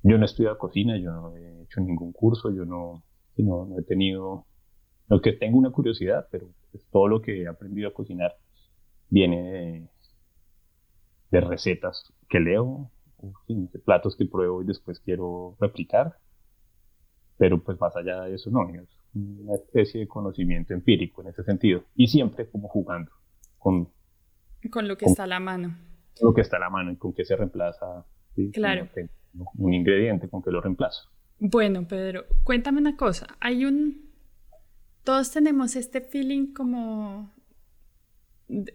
yo 0.04 0.16
no 0.16 0.22
he 0.22 0.26
estudiado 0.26 0.56
cocina, 0.58 0.96
yo 0.96 1.10
no 1.10 1.36
he 1.36 1.62
hecho 1.62 1.80
ningún 1.80 2.12
curso, 2.12 2.52
yo 2.52 2.64
no, 2.64 3.02
no, 3.36 3.66
no 3.66 3.80
he 3.80 3.82
tenido, 3.82 4.46
no 5.08 5.20
que 5.20 5.32
tengo 5.32 5.58
una 5.58 5.72
curiosidad, 5.72 6.28
pero 6.30 6.52
pues 6.70 6.86
todo 6.92 7.08
lo 7.08 7.20
que 7.20 7.42
he 7.42 7.48
aprendido 7.48 7.88
a 7.88 7.92
cocinar 7.92 8.36
viene 9.10 9.42
de, 9.42 9.88
de 11.32 11.40
recetas 11.40 12.12
que 12.28 12.38
leo, 12.38 12.92
de 13.48 13.78
platos 13.80 14.14
que 14.14 14.26
pruebo 14.26 14.62
y 14.62 14.66
después 14.66 15.00
quiero 15.00 15.56
replicar. 15.58 16.18
Pero 17.38 17.60
pues 17.60 17.76
más 17.80 17.96
allá 17.96 18.20
de 18.20 18.36
eso, 18.36 18.52
no, 18.52 18.68
es 18.68 18.88
una 19.14 19.54
especie 19.54 19.98
de 19.98 20.06
conocimiento 20.06 20.72
empírico 20.74 21.22
en 21.22 21.28
ese 21.30 21.42
sentido. 21.42 21.82
Y 21.96 22.06
siempre 22.06 22.48
como 22.48 22.68
jugando 22.68 23.10
con... 23.58 23.88
Con 24.70 24.86
lo 24.86 24.96
que 24.96 25.06
con, 25.06 25.10
está 25.10 25.24
a 25.24 25.26
la 25.26 25.40
mano. 25.40 25.74
Lo 26.20 26.32
que 26.32 26.40
está 26.40 26.56
a 26.56 26.60
la 26.60 26.70
mano 26.70 26.92
y 26.92 26.96
con 26.96 27.12
qué 27.12 27.24
se 27.24 27.36
reemplaza. 27.36 28.04
¿sí? 28.34 28.50
Claro. 28.52 28.88
Un 29.56 29.74
ingrediente, 29.74 30.28
con 30.28 30.42
qué 30.42 30.50
lo 30.50 30.60
reemplazo. 30.60 31.10
Bueno, 31.38 31.86
Pedro, 31.86 32.24
cuéntame 32.44 32.80
una 32.80 32.96
cosa. 32.96 33.26
Hay 33.40 33.64
un... 33.64 34.10
Todos 35.02 35.30
tenemos 35.30 35.76
este 35.76 36.00
feeling 36.00 36.54
como 36.54 37.34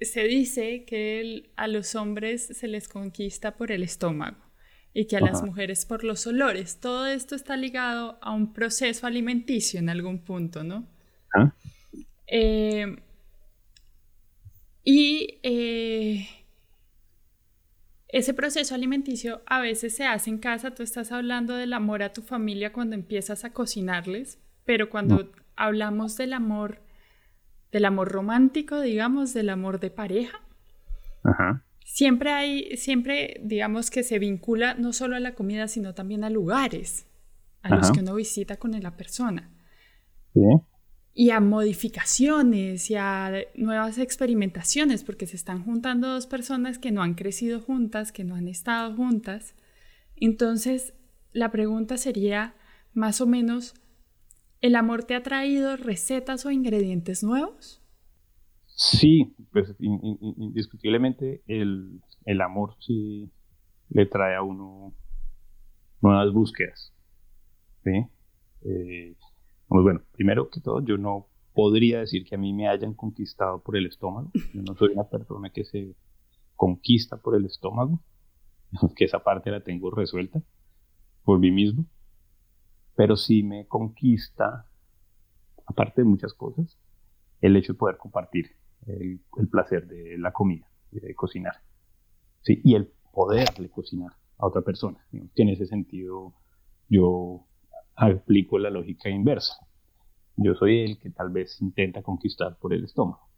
se 0.01 0.24
dice 0.24 0.84
que 0.86 1.22
el, 1.22 1.50
a 1.55 1.67
los 1.67 1.96
hombres 1.96 2.48
se 2.48 2.67
les 2.67 2.88
conquista 2.88 3.55
por 3.55 3.72
el 3.72 3.84
estómago 3.84 4.38
y 4.93 5.05
que 5.05 5.15
a 5.15 5.19
Ajá. 5.19 5.27
las 5.27 5.43
mujeres 5.43 5.86
por 5.86 6.03
los 6.03 6.25
olores. 6.27 6.79
Todo 6.79 7.08
esto 7.08 7.36
está 7.36 7.55
ligado 7.55 8.17
a 8.22 8.31
un 8.31 8.53
proceso 8.53 9.05
alimenticio 9.05 9.79
en 9.79 9.89
algún 9.89 10.19
punto, 10.19 10.63
¿no? 10.63 10.88
¿Ah? 11.36 11.53
Eh, 12.27 12.96
y 14.84 15.39
eh, 15.43 16.27
ese 18.12 18.34
proceso 18.34 18.74
alimenticio 18.75 19.42
a 19.46 19.62
veces 19.62 19.96
se 19.96 20.06
hace 20.06 20.30
en 20.30 20.39
casa. 20.39 20.74
Tú 20.74 20.84
estás 20.84 21.12
hablando 21.12 21.56
del 21.56 21.74
amor 21.74 22.04
a 22.04 22.12
tu 22.12 22.22
familia 22.22 22.74
cuando 22.74 22.96
empiezas 22.96 23.46
a 23.46 23.54
cocinarles, 23.54 24.39
pero 24.66 24.89
cuando 24.89 25.18
no. 25.18 25.30
hablamos 25.56 26.18
del 26.18 26.34
amor 26.34 26.82
del 27.72 27.86
amor 27.86 28.12
romántico, 28.12 28.82
digamos, 28.82 29.34
del 29.34 29.50
amor 29.50 29.80
de 29.80 29.92
pareja. 29.92 30.42
Ajá. 31.24 31.63
Siempre 31.86 32.32
hay, 32.32 32.78
siempre, 32.78 33.39
digamos, 33.44 33.92
que 33.92 34.01
se 34.01 34.18
vincula 34.20 34.74
no 34.74 34.92
solo 34.92 35.16
a 35.16 35.20
la 35.20 35.36
comida, 35.36 35.68
sino 35.68 35.94
también 35.94 36.24
a 36.24 36.32
lugares 36.32 37.06
a 37.62 37.68
Ajá. 37.68 37.78
los 37.78 37.92
que 37.92 38.00
uno 38.00 38.16
visita 38.16 38.58
con 38.58 38.72
la 38.72 38.98
persona. 38.98 39.51
Sí. 40.34 40.42
Y 41.13 41.32
a 41.32 41.39
modificaciones 41.39 42.89
y 42.89 42.96
a 42.96 43.32
nuevas 43.56 43.98
experimentaciones, 43.98 45.04
porque 45.04 45.28
se 45.28 45.36
están 45.36 45.63
juntando 45.63 46.08
dos 46.08 46.28
personas 46.28 46.80
que 46.80 46.92
no 46.92 47.01
han 47.01 47.16
crecido 47.16 47.60
juntas, 47.60 48.12
que 48.12 48.24
no 48.24 48.36
han 48.36 48.48
estado 48.48 48.96
juntas. 48.96 49.56
Entonces, 50.16 50.94
la 51.34 51.51
pregunta 51.51 51.98
sería, 51.98 52.56
más 52.94 53.22
o 53.22 53.28
menos, 53.28 53.74
¿El 54.62 54.75
amor 54.75 55.04
te 55.06 55.16
ha 55.16 55.24
traído 55.24 55.78
recetas 55.78 56.46
o 56.46 56.51
ingredientes 56.51 57.24
nuevos? 57.24 57.82
Sí, 58.66 59.34
pues 59.51 59.74
in, 59.80 60.00
in, 60.04 60.18
indiscutiblemente 60.38 61.42
el, 61.48 62.01
el, 62.25 62.42
amor 62.42 62.75
sí 62.80 63.30
le 63.89 64.06
trae 64.06 64.36
a 64.36 64.42
uno 64.42 64.94
nuevas 66.01 66.34
búsquedas. 66.34 66.94
¿sí? 67.84 68.06
Eh, 68.63 69.16
pues 69.70 69.84
bueno, 69.84 70.02
primero 70.12 70.50
que 70.50 70.60
todo, 70.60 70.84
yo 70.84 70.98
no 70.98 71.28
podría 71.54 72.00
decir 72.00 72.26
que 72.26 72.36
a 72.36 72.38
mí 72.38 72.54
me 72.54 72.68
hayan 72.68 72.94
conquistado 72.94 73.62
por 73.62 73.78
el 73.78 73.86
estómago. 73.86 74.32
Yo 74.54 74.62
no 74.62 74.76
soy 74.76 74.90
una 74.94 75.06
persona 75.06 75.50
que 75.50 75.64
se 75.64 75.96
conquista 76.56 77.18
por 77.18 77.36
el 77.36 77.46
estómago, 77.46 78.02
que 78.98 79.06
esa 79.06 79.20
parte 79.20 79.52
la 79.52 79.64
tengo 79.64 79.90
resuelta 79.90 80.42
por 81.24 81.40
mí 81.40 81.52
mismo 81.52 81.86
pero 83.00 83.16
sí 83.16 83.44
me 83.44 83.66
conquista, 83.66 84.66
aparte 85.66 86.02
de 86.02 86.06
muchas 86.06 86.34
cosas, 86.34 86.78
el 87.40 87.56
hecho 87.56 87.72
de 87.72 87.80
poder 87.80 87.96
compartir 87.96 88.58
el, 88.88 89.22
placer 89.50 89.88
de 89.88 90.18
la 90.18 90.34
comida, 90.34 90.70
de 90.92 91.16
cocinar, 91.16 91.64
¿sí? 92.42 92.60
y 92.62 92.76
el 92.76 92.92
poderle 93.14 93.70
cocinar 93.70 94.12
a 94.38 94.48
otra 94.48 94.64
persona. 94.64 94.98
En 95.14 95.48
ese 95.48 95.66
sentido 95.66 96.34
yo 96.90 97.48
aplico 98.00 98.58
la 98.60 98.70
lógica 98.70 99.10
inversa. 99.10 99.53
Yo 100.36 100.56
soy 100.56 100.79
el 100.79 101.00
que 101.00 101.10
tal 101.10 101.29
vez 101.32 101.62
intenta 101.62 102.01
conquistar 102.01 102.58
por 102.58 102.74
el 102.74 102.86
estómago. 102.86 103.29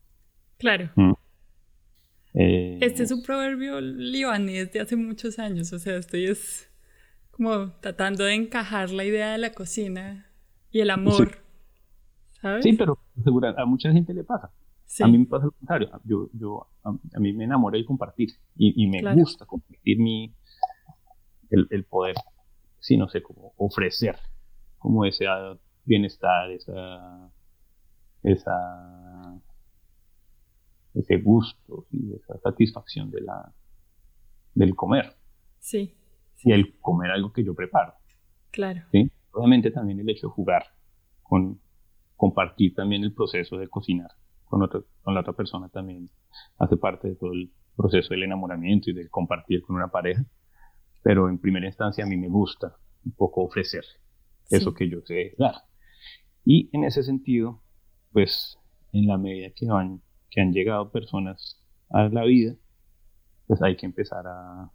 Claro. 0.58 0.89
¿Mm? 0.96 1.13
Eh, 2.34 2.77
este 2.82 3.03
es 3.03 3.12
un 3.12 3.24
proverbio 3.24 3.82
libanés 3.82 4.72
de 4.72 4.80
hace 4.80 4.96
muchos 4.96 5.38
años, 5.39 5.74
o 5.74 5.80
sea, 5.80 5.98
estoy 5.98 6.25
es 6.25 6.72
como 7.32 7.72
tratando 7.82 8.24
de 8.24 8.36
encajar 8.36 8.89
la 8.91 9.03
idea 9.03 9.32
de 9.32 9.38
la 9.38 9.51
cocina 9.51 10.32
y 10.70 10.80
el 10.80 10.91
amor. 10.91 11.30
Sí, 11.32 12.39
¿sabes? 12.41 12.63
sí 12.63 12.74
pero 12.74 13.00
segura, 13.22 13.53
a 13.58 13.65
mucha 13.65 13.91
gente 13.91 14.13
le 14.13 14.24
pasa. 14.24 14.51
Sí. 14.86 15.03
A 15.03 15.08
mí 15.08 15.18
me 15.18 15.25
pasa 15.25 15.46
lo 15.46 15.51
contrario. 15.51 15.89
Yo, 16.03 16.30
yo, 16.34 16.68
a, 16.84 16.89
a 16.89 17.20
mí 17.20 17.34
me 17.34 17.46
enamoré 17.46 17.80
de 17.80 17.86
compartir 17.86 18.30
y, 18.56 18.84
y 18.84 18.88
me 18.88 19.00
claro. 19.00 19.18
gusta 19.18 19.46
compartir 19.46 20.00
mi, 20.00 20.34
el, 21.50 21.68
el, 21.70 21.84
poder, 21.86 22.15
sí, 22.80 22.98
no 22.98 23.10
sé, 23.10 23.22
como 23.22 23.53
ofrecer 23.58 24.18
como 24.82 25.06
ese 25.06 25.26
bienestar, 25.86 26.52
esa, 26.52 27.32
esa, 28.24 29.40
ese 30.94 31.18
gusto 31.18 31.86
y 31.92 32.14
esa 32.16 32.38
satisfacción 32.40 33.12
de 33.12 33.22
la, 33.22 33.54
del 34.54 34.76
comer. 34.76 35.16
Sí 35.60 35.96
y 36.44 36.52
el 36.52 36.78
comer 36.80 37.12
algo 37.12 37.32
que 37.32 37.44
yo 37.44 37.54
preparo. 37.54 37.94
Claro. 38.52 38.82
¿sí? 38.92 39.12
Obviamente 39.34 39.72
también 39.72 40.00
el 40.00 40.10
hecho 40.10 40.28
de 40.28 40.34
jugar, 40.34 40.64
con 41.24 41.60
compartir 42.16 42.76
también 42.76 43.04
el 43.04 43.14
proceso 43.14 43.58
de 43.58 43.68
cocinar 43.68 44.12
con, 44.46 44.62
otro, 44.62 44.86
con 45.02 45.14
la 45.14 45.22
otra 45.22 45.34
persona 45.34 45.70
también 45.70 46.10
hace 46.60 46.78
parte 46.78 47.10
de 47.10 47.16
todo 47.16 47.32
el 47.32 47.52
proceso 47.76 48.10
del 48.10 48.24
enamoramiento 48.24 48.92
y 48.92 48.94
del 48.94 49.10
compartir 49.10 49.62
con 49.62 49.76
una 49.76 49.88
pareja. 49.88 50.24
Pero 51.04 51.30
en 51.30 51.40
primera 51.40 51.66
instancia 51.66 52.04
a 52.04 52.08
mí 52.08 52.18
me 52.18 52.28
gusta 52.28 52.76
un 53.06 53.14
poco 53.14 53.44
ofrecer 53.44 53.84
sí. 54.51 54.62
eso 54.62 54.74
que 54.74 54.89
yo 54.89 55.01
sé 55.01 55.36
dar. 55.38 55.55
Y 56.43 56.70
en 56.74 56.84
ese 56.84 57.03
sentido, 57.03 57.62
pues 58.12 58.58
en 58.91 59.08
la 59.08 59.17
medida 59.17 59.50
que 59.55 59.67
van, 59.67 60.01
que 60.29 60.41
han 60.41 60.53
llegado 60.53 60.91
personas 60.91 61.62
a 61.89 62.10
la 62.10 62.24
vida, 62.24 62.55
pues 63.48 63.62
hay 63.62 63.75
que 63.75 63.86
empezar 63.86 64.25
a, 64.27 64.72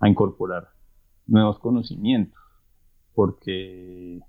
a 0.00 0.08
incorporar 0.08 0.68
nuevos 1.26 1.58
conocimientos, 1.58 2.38
porque 3.14 4.20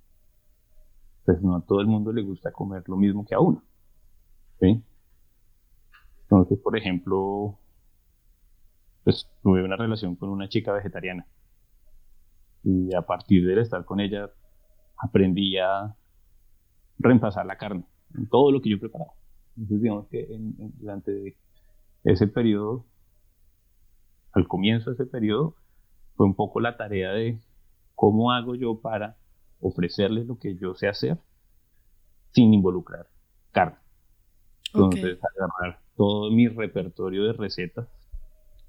pues 1.26 1.42
no 1.42 1.56
a 1.56 1.66
todo 1.66 1.82
el 1.82 1.88
mundo 1.88 2.12
le 2.12 2.24
gusta 2.24 2.52
comer 2.52 2.84
lo 2.88 2.98
mismo 2.98 3.26
que 3.26 3.36
a 3.36 3.40
uno. 3.40 3.64
¿sí? 4.60 4.84
Entonces, 6.24 6.60
por 6.60 6.78
ejemplo, 6.78 7.60
pues 9.04 9.28
tuve 9.44 9.64
una 9.64 9.76
relación 9.76 10.16
con 10.16 10.30
una 10.30 10.48
chica 10.50 10.72
vegetariana 10.72 11.28
y 12.64 12.94
a 12.94 13.02
partir 13.02 13.46
de 13.46 13.60
estar 13.62 13.86
con 13.86 14.00
ella 14.00 14.30
aprendí 14.98 15.58
a 15.58 15.96
reemplazar 17.00 17.46
la 17.46 17.58
carne. 17.58 17.86
en 18.14 18.28
todo 18.28 18.52
lo 18.52 18.62
que 18.62 18.70
yo 18.70 18.80
preparaba. 18.80 19.14
Entonces, 19.56 19.82
digamos 19.82 20.08
que 20.08 20.28
durante 20.80 21.38
ese 22.04 22.28
periodo, 22.28 22.86
al 24.34 24.48
comienzo 24.48 24.90
de 24.90 24.96
ese 24.96 25.06
periodo, 25.06 25.56
fue 26.16 26.26
un 26.26 26.36
poco 26.36 26.60
la 26.60 26.78
tarea 26.78 27.12
de 27.12 27.40
cómo 27.96 28.32
hago 28.32 28.56
yo 28.56 28.82
para 28.82 29.18
ofrecerles 29.60 30.28
lo 30.28 30.38
que 30.40 30.56
yo 30.58 30.76
sé 30.76 30.88
hacer 30.88 31.20
sin 32.32 32.54
involucrar 32.54 33.08
carne. 33.52 33.78
Entonces, 34.74 35.20
agarrar 35.24 35.82
todo 35.96 36.32
mi 36.32 36.48
repertorio 36.48 37.26
de 37.26 37.34
recetas, 37.34 37.88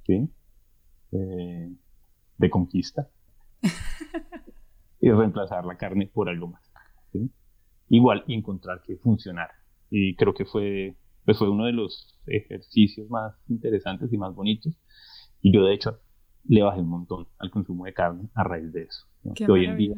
¿sí? 0.04 0.28
Eh, 1.12 1.72
de 2.38 2.50
conquista, 2.50 3.08
y 5.00 5.10
reemplazar 5.10 5.64
la 5.64 5.76
carne 5.76 6.06
por 6.06 6.28
algo 6.28 6.48
más. 6.48 6.62
¿sí? 7.12 7.30
Igual, 7.88 8.24
y 8.26 8.34
encontrar 8.34 8.82
que 8.82 8.96
funcionara. 8.96 9.54
Y 9.90 10.16
creo 10.16 10.34
que 10.34 10.44
fue, 10.44 10.96
pues 11.24 11.38
fue 11.38 11.50
uno 11.50 11.66
de 11.66 11.72
los 11.72 12.18
ejercicios 12.26 13.10
más 13.10 13.34
interesantes 13.48 14.12
y 14.12 14.18
más 14.18 14.34
bonitos. 14.34 14.78
Y 15.40 15.52
yo, 15.52 15.64
de 15.64 15.74
hecho, 15.74 16.00
le 16.44 16.62
bajé 16.62 16.80
un 16.80 16.88
montón 16.88 17.28
al 17.38 17.50
consumo 17.50 17.84
de 17.84 17.94
carne 17.94 18.28
a 18.34 18.44
raíz 18.44 18.72
de 18.72 18.82
eso. 18.82 19.06
hoy 19.48 19.64
en, 19.64 19.76
día, 19.76 19.94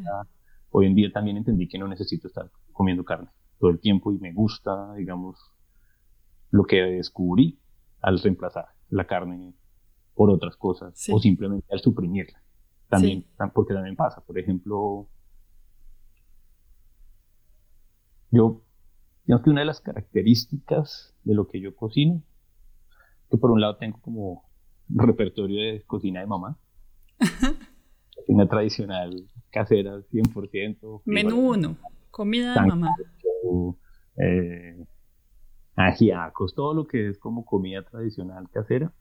hoy 0.71 0.87
en 0.87 0.95
día 0.95 1.13
también 1.13 1.37
entendí 1.37 1.69
que 1.69 1.79
no 1.79 1.89
necesito 1.89 2.29
estar 2.29 2.51
comiendo 2.73 3.05
carne 3.05 3.29
todo 3.59 3.71
el 3.71 3.81
tiempo 3.81 4.13
y 4.13 4.19
me 4.19 4.33
gusta, 4.33 4.95
digamos, 4.95 5.39
lo 6.51 6.65
que 6.65 6.77
descubrí 6.83 7.59
al 8.01 8.19
reemplazar 8.19 8.67
la 8.91 9.07
carne 9.07 9.55
por 10.15 10.31
otras 10.31 10.57
cosas 10.57 10.95
o 11.11 11.19
simplemente 11.19 11.67
al 11.73 11.81
suprimirla. 11.81 12.44
También, 12.89 13.25
porque 13.55 13.75
también 13.75 13.97
pasa, 13.97 14.21
por 14.21 14.39
ejemplo, 14.39 15.09
yo, 18.31 18.63
digamos 19.25 19.45
que 19.45 19.51
una 19.51 19.61
de 19.61 19.67
las 19.67 19.81
características 19.81 21.15
de 21.25 21.35
lo 21.35 21.49
que 21.49 21.61
yo 21.61 21.75
cocino, 21.75 22.23
que 23.31 23.37
por 23.39 23.51
un 23.51 23.61
lado 23.61 23.77
tengo 23.77 24.01
como 24.01 24.45
repertorio 24.89 25.61
de 25.73 25.83
cocina 25.83 26.21
de 26.21 26.27
mamá, 26.27 26.59
cocina 28.17 28.49
tradicional, 28.49 29.29
casera, 29.51 30.01
100%. 30.11 31.03
Menú 31.05 31.51
uno, 31.51 31.77
comida 32.11 32.55
de 32.55 32.67
mamá. 32.67 32.95
Eh, 34.17 34.87
ajiacos, 35.77 36.55
todo 36.55 36.75
lo 36.75 36.87
que 36.87 37.09
es 37.09 37.19
como 37.19 37.45
comida 37.45 37.83
tradicional 37.83 38.49
casera, 38.51 38.93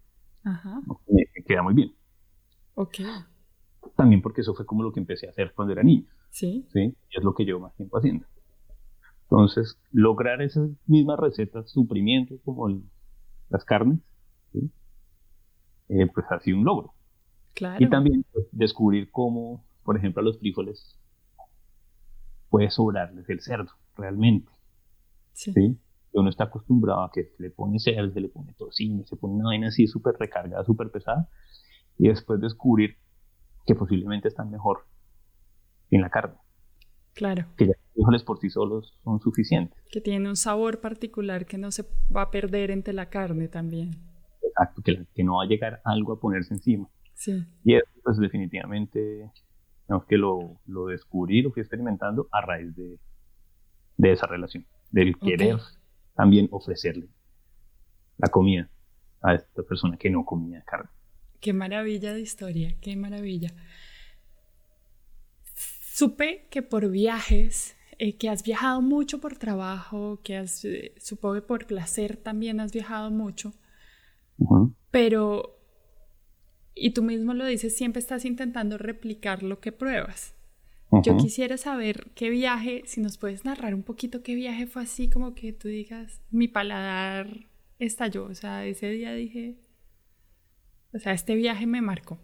Me, 1.07 1.25
queda 1.45 1.61
muy 1.61 1.73
bien. 1.73 1.93
Ok. 2.75 2.99
También 3.95 4.21
porque 4.21 4.41
eso 4.41 4.53
fue 4.53 4.65
como 4.65 4.83
lo 4.83 4.91
que 4.91 4.99
empecé 4.99 5.27
a 5.27 5.31
hacer 5.31 5.53
cuando 5.53 5.73
era 5.73 5.83
niño. 5.83 6.05
Sí. 6.29 6.65
Sí, 6.71 6.79
y 6.81 7.17
es 7.17 7.23
lo 7.23 7.33
que 7.33 7.45
llevo 7.45 7.59
más 7.59 7.75
tiempo 7.75 7.97
haciendo. 7.97 8.25
Entonces, 9.23 9.79
lograr 9.91 10.41
esas 10.41 10.69
mismas 10.85 11.19
recetas, 11.19 11.69
suprimiendo 11.69 12.35
como 12.43 12.81
las 13.49 13.65
carnes, 13.65 13.99
eh, 15.89 16.07
pues 16.13 16.25
ha 16.29 16.39
sido 16.39 16.57
un 16.57 16.65
logro. 16.65 16.93
Claro. 17.53 17.83
Y 17.83 17.89
también 17.89 18.25
pues, 18.31 18.47
descubrir 18.51 19.09
cómo, 19.11 19.63
por 19.83 19.97
ejemplo, 19.97 20.21
a 20.21 20.23
los 20.23 20.39
frijoles 20.39 20.99
puede 22.49 22.69
sobrarles 22.69 23.27
el 23.29 23.41
cerdo, 23.41 23.71
realmente. 23.95 24.51
Sí. 25.33 25.51
¿sí? 25.53 25.77
uno 26.13 26.29
está 26.29 26.45
acostumbrado 26.45 27.01
a 27.01 27.11
que 27.11 27.25
se 27.25 27.41
le 27.41 27.49
pone 27.49 27.79
cerdo, 27.79 28.13
se 28.13 28.21
le 28.21 28.29
pone 28.29 28.53
tocino, 28.53 29.03
se 29.05 29.15
pone 29.15 29.33
una 29.33 29.45
vaina 29.45 29.67
así 29.67 29.87
súper 29.87 30.15
recargada, 30.19 30.63
súper 30.63 30.91
pesada, 30.91 31.27
y 31.97 32.07
después 32.07 32.39
descubrir 32.39 32.97
que 33.65 33.75
posiblemente 33.75 34.27
están 34.27 34.51
mejor 34.51 34.85
en 35.89 36.01
la 36.01 36.09
carne. 36.09 36.35
Claro. 37.13 37.45
Que 37.57 37.67
ya 37.67 37.73
los 37.73 37.93
frijoles 37.93 38.23
por 38.23 38.39
sí 38.39 38.49
solos 38.49 38.99
son 39.03 39.19
suficientes. 39.19 39.77
Que 39.91 40.01
tiene 40.01 40.27
un 40.27 40.35
sabor 40.35 40.81
particular 40.81 41.45
que 41.45 41.57
no 41.57 41.71
se 41.71 41.85
va 42.15 42.23
a 42.23 42.31
perder 42.31 42.71
entre 42.71 42.93
la 42.93 43.09
carne 43.09 43.47
también. 43.47 43.91
Exacto, 44.41 44.81
que, 44.81 45.05
que 45.13 45.23
no 45.23 45.37
va 45.37 45.43
a 45.43 45.47
llegar 45.47 45.81
algo 45.85 46.13
a 46.13 46.19
ponerse 46.19 46.53
encima. 46.53 46.89
Sí. 47.13 47.45
Y 47.63 47.75
eso, 47.75 47.85
pues 48.03 48.17
definitivamente, 48.17 49.31
digamos 49.87 50.05
que 50.07 50.17
lo, 50.17 50.59
lo 50.65 50.87
descubrí, 50.87 51.41
lo 51.41 51.51
fui 51.51 51.61
experimentando 51.61 52.27
a 52.31 52.41
raíz 52.41 52.75
de, 52.75 52.99
de 53.97 54.11
esa 54.11 54.27
relación, 54.27 54.65
del 54.91 55.17
querer 55.17 55.57
también 56.15 56.47
ofrecerle 56.51 57.09
la 58.17 58.29
comida 58.29 58.69
a 59.21 59.35
esta 59.35 59.63
persona 59.63 59.97
que 59.97 60.09
no 60.09 60.25
comía 60.25 60.63
carne. 60.63 60.89
Qué 61.43 61.51
maravilla 61.51 62.13
de 62.13 62.21
historia, 62.21 62.73
qué 62.79 62.95
maravilla. 62.95 63.49
Supe 65.93 66.47
que 66.49 66.61
por 66.61 66.89
viajes, 66.89 67.75
eh, 67.99 68.15
que 68.15 68.29
has 68.29 68.43
viajado 68.43 68.81
mucho 68.81 69.19
por 69.19 69.35
trabajo, 69.35 70.21
que 70.23 70.37
has, 70.37 70.63
eh, 70.63 70.93
supongo 71.01 71.35
que 71.35 71.41
por 71.41 71.67
placer 71.67 72.15
también 72.15 72.61
has 72.61 72.71
viajado 72.71 73.11
mucho, 73.11 73.53
pero, 74.89 75.59
y 76.75 76.91
tú 76.91 77.03
mismo 77.03 77.33
lo 77.33 77.45
dices, 77.45 77.75
siempre 77.75 77.99
estás 77.99 78.23
intentando 78.23 78.77
replicar 78.77 79.43
lo 79.43 79.59
que 79.59 79.73
pruebas. 79.73 80.35
Yo 81.03 81.17
quisiera 81.17 81.57
saber 81.57 82.11
qué 82.15 82.29
viaje, 82.29 82.83
si 82.85 83.01
nos 83.01 83.17
puedes 83.17 83.43
narrar 83.43 83.75
un 83.75 83.83
poquito 83.83 84.23
qué 84.23 84.33
viaje 84.33 84.65
fue 84.65 84.83
así, 84.83 85.09
como 85.09 85.35
que 85.35 85.51
tú 85.51 85.67
digas, 85.67 86.21
mi 86.31 86.47
paladar 86.47 87.47
estalló, 87.79 88.27
o 88.27 88.33
sea, 88.33 88.65
ese 88.65 88.89
día 88.91 89.11
dije, 89.13 89.57
o 90.93 90.99
sea, 90.99 91.13
este 91.13 91.35
viaje 91.35 91.65
me 91.65 91.81
marcó. 91.81 92.17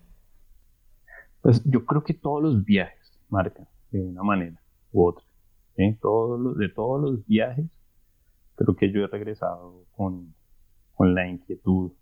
Pues 1.42 1.64
yo 1.66 1.86
creo 1.86 2.04
que 2.04 2.14
todos 2.14 2.42
los 2.44 2.64
viajes 2.66 3.20
marcan 3.30 3.68
de 3.92 4.02
una 4.02 4.24
manera 4.24 4.62
u 4.92 5.08
otra. 5.08 5.26
De 5.76 5.98
todos 6.02 7.02
los 7.02 7.26
viajes, 7.26 7.66
creo 8.56 8.76
que 8.76 8.92
yo 8.92 9.06
he 9.06 9.08
regresado 9.08 9.86
con, 9.96 10.36
con 10.94 11.16
la 11.16 11.28
inquietud 11.28 11.94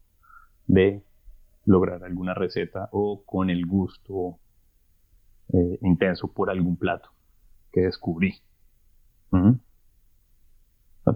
de 0.65 1.03
lograr 1.65 2.03
alguna 2.03 2.33
receta 2.33 2.89
o 2.91 3.23
con 3.23 3.49
el 3.49 3.65
gusto 3.65 4.39
eh, 5.49 5.79
intenso 5.81 6.31
por 6.31 6.49
algún 6.49 6.77
plato 6.77 7.09
que 7.71 7.81
descubrí. 7.81 8.33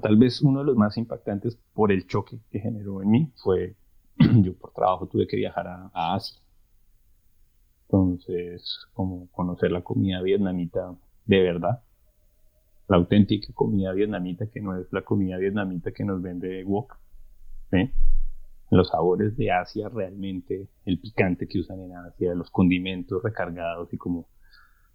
tal 0.01 0.17
vez 0.17 0.41
uno 0.41 0.59
de 0.59 0.65
los 0.65 0.75
más 0.75 0.97
impactantes 0.97 1.57
por 1.73 1.91
el 1.91 2.07
choque 2.07 2.39
que 2.49 2.59
generó 2.59 3.01
en 3.01 3.09
mí 3.09 3.31
fue, 3.43 3.75
yo 4.43 4.53
por 4.55 4.73
trabajo 4.73 5.07
tuve 5.07 5.27
que 5.27 5.37
viajar 5.37 5.67
a, 5.67 5.91
Asia. 5.93 6.39
Entonces, 7.83 8.87
como 8.93 9.29
conocer 9.31 9.71
la 9.71 9.81
comida 9.81 10.21
vietnamita 10.21 10.95
de 11.25 11.41
verdad, 11.41 11.83
la 12.87 12.97
auténtica 12.97 13.53
comida 13.53 13.91
vietnamita 13.93 14.47
que 14.47 14.61
no 14.61 14.77
es 14.77 14.87
la 14.91 15.01
comida 15.01 15.37
vietnamita 15.37 15.91
que 15.91 16.03
nos 16.03 16.21
vende 16.21 16.63
Wok. 16.63 16.97
Los 18.69 18.89
sabores 18.89 19.35
de 19.35 19.51
Asia 19.51 19.89
realmente, 19.89 20.67
el 20.85 20.99
picante 20.99 21.47
que 21.47 21.59
usan 21.59 21.81
en 21.81 21.95
Asia, 21.95 22.33
los 22.33 22.49
condimentos 22.49 23.21
recargados 23.21 23.93
y 23.93 23.97
como 23.97 24.27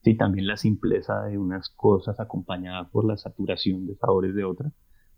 Sí, 0.06 0.14
también 0.16 0.46
la 0.46 0.56
simpleza 0.56 1.24
de 1.24 1.36
unas 1.36 1.68
cosas 1.70 2.20
acompañada 2.20 2.88
por 2.90 3.04
la 3.04 3.16
saturación 3.16 3.88
de 3.88 3.96
sabores 3.96 4.36
de 4.36 4.44
otras. 4.44 4.72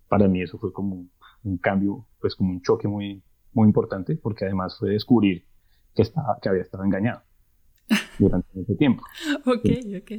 Para 0.09 0.29
mí 0.29 0.41
eso 0.41 0.57
fue 0.59 0.73
como 0.73 1.05
un, 1.45 1.59
cambio, 1.59 2.07
pues 2.21 2.35
como 2.35 2.53
un 2.53 2.63
choque 2.63 2.89
muy, 2.89 3.23
muy 3.53 3.67
importante, 3.67 4.17
porque 4.17 4.45
además 4.45 4.77
fue 4.79 4.91
descubrir 4.91 5.47
que, 5.95 6.03
estaba, 6.03 6.39
que 6.41 6.49
había 6.49 6.63
estado 6.63 6.85
engañado 6.85 7.23
durante 8.19 8.61
ese 8.61 8.75
tiempo. 8.77 9.03
ok, 9.45 9.71
ok. 10.01 10.13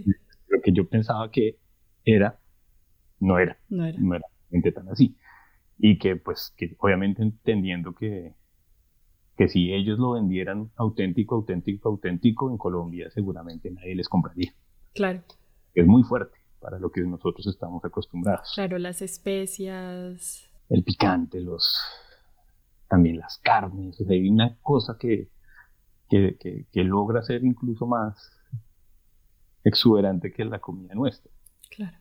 Lo 0.48 0.62
que 0.62 0.72
yo 0.74 0.88
pensaba 0.88 1.30
que 1.32 1.60
era, 2.04 2.40
no 3.20 3.38
era. 3.40 3.58
No 3.70 3.86
era. 3.86 3.98
No 4.00 4.16
era 4.16 4.26
tan 4.74 4.90
así. 4.90 5.16
Y 5.78 5.98
que 5.98 6.16
pues, 6.16 6.54
que 6.58 6.76
obviamente 6.80 7.22
entendiendo 7.22 7.94
que, 7.94 8.36
que 9.38 9.48
si 9.48 9.72
ellos 9.72 10.00
lo 10.00 10.12
vendieran 10.12 10.72
auténtico, 10.76 11.36
auténtico, 11.36 11.90
auténtico, 11.90 12.50
en 12.50 12.58
Colombia 12.58 13.10
seguramente 13.12 13.72
nadie 13.72 13.96
les 13.96 14.10
compraría. 14.10 14.54
Claro. 14.94 15.22
Es 15.74 15.86
muy 15.86 16.04
fuerte 16.04 16.38
para 16.60 16.80
lo 16.80 16.92
que 16.92 17.02
nosotros 17.02 17.46
estamos 17.48 17.84
acostumbrados. 17.86 18.52
Claro, 18.56 18.78
las 18.80 19.02
especias. 19.02 20.50
El 20.68 20.84
picante, 20.84 21.40
los 21.40 21.80
también 22.90 23.20
las 23.20 23.38
carnes. 23.38 24.02
O 24.02 24.04
sea, 24.04 24.14
hay 24.14 24.28
una 24.28 24.58
cosa 24.62 24.98
que, 25.00 25.30
que, 26.10 26.38
que, 26.72 26.84
logra 26.84 27.22
ser 27.22 27.44
incluso 27.46 27.86
más 27.86 28.32
exuberante 29.64 30.34
que 30.34 30.44
la 30.44 30.60
comida 30.60 30.96
nuestra. 30.96 31.32
Claro. 31.70 31.98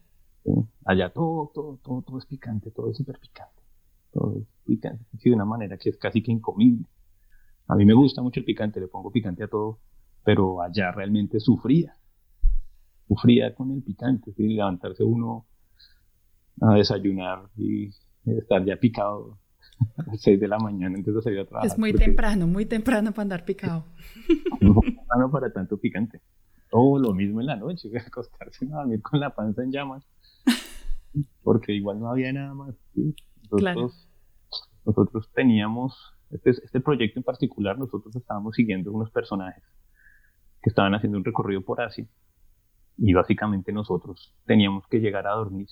Allá 0.85 1.13
todo, 1.13 1.53
todo, 1.55 1.79
todo, 1.85 2.03
todo 2.03 2.19
es 2.19 2.27
picante, 2.27 2.71
todo 2.71 2.91
es 2.91 2.99
hiper 2.99 3.19
picante. 3.21 3.63
Todo 4.13 4.39
es 4.39 4.47
picante. 4.65 5.05
de 5.13 5.33
una 5.33 5.45
manera 5.45 5.77
que 5.77 5.91
es 5.91 5.99
casi 5.99 6.23
que 6.23 6.33
incomible. 6.33 6.87
A 7.67 7.77
mí 7.77 7.85
me 7.85 7.93
gusta 7.93 8.23
mucho 8.23 8.41
el 8.41 8.47
picante, 8.47 8.81
le 8.81 8.89
pongo 8.89 9.13
picante 9.13 9.45
a 9.45 9.49
todo, 9.49 9.79
pero 10.25 10.63
allá 10.63 10.91
realmente 10.91 11.39
sufría. 11.39 11.95
Sufría 13.07 13.55
con 13.55 13.73
el 13.73 13.83
picante, 13.83 14.33
¿sí? 14.33 14.49
levantarse 14.49 15.05
uno 15.05 15.47
a 16.63 16.75
desayunar 16.75 17.51
y 17.57 17.91
estar 18.25 18.65
ya 18.65 18.77
picado 18.77 19.39
a 19.97 20.03
las 20.03 20.21
6 20.23 20.41
de 20.41 20.49
la 20.49 20.59
mañana 20.59 20.97
antes 20.97 21.15
de 21.15 21.23
salir 21.23 21.41
a 21.41 21.47
trabajar. 21.47 21.71
Es 21.71 21.79
muy 21.79 21.93
temprano, 21.93 22.47
muy 22.47 22.67
temprano 22.67 23.13
para 23.13 23.23
andar 23.23 23.45
picado. 23.45 23.85
Muy 24.61 24.95
temprano 24.95 25.31
para 25.31 25.53
tanto 25.53 25.79
picante. 25.79 26.21
O 26.71 26.99
lo 26.99 27.15
mismo 27.15 27.41
en 27.41 27.47
la 27.47 27.57
noche, 27.57 27.89
acostarse 28.07 28.67
a 28.67 28.77
dormir 28.77 29.01
con 29.03 29.21
la 29.21 29.35
panza 29.35 29.63
en 29.63 29.73
llamas. 29.73 30.05
porque 31.43 31.73
igual 31.73 32.01
no 32.01 32.11
había 32.11 32.33
nada 32.33 32.55
más. 32.55 32.75
Nosotros, 33.51 34.09
nosotros 34.85 35.31
teníamos, 35.33 36.15
este, 36.31 36.51
este 36.51 36.81
proyecto 36.81 37.21
en 37.21 37.25
particular, 37.25 37.79
nosotros 37.79 38.15
estábamos 38.15 38.55
siguiendo 38.55 38.93
unos 38.93 39.11
personajes 39.11 39.65
que 40.63 40.71
estaban 40.71 40.95
haciendo 40.95 41.19
un 41.19 41.25
recorrido 41.25 41.63
por 41.63 41.81
Asia 41.81 42.07
y 42.99 43.15
básicamente 43.15 43.73
nosotros 43.73 44.35
teníamos 44.45 44.87
que 44.89 44.99
llegar 44.99 45.27
a 45.27 45.33
dormir. 45.33 45.69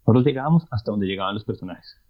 Nosotros 0.00 0.24
llegábamos 0.24 0.66
hasta 0.70 0.90
donde 0.90 1.06
llegaban 1.06 1.34
los 1.34 1.44
personajes 1.44 2.00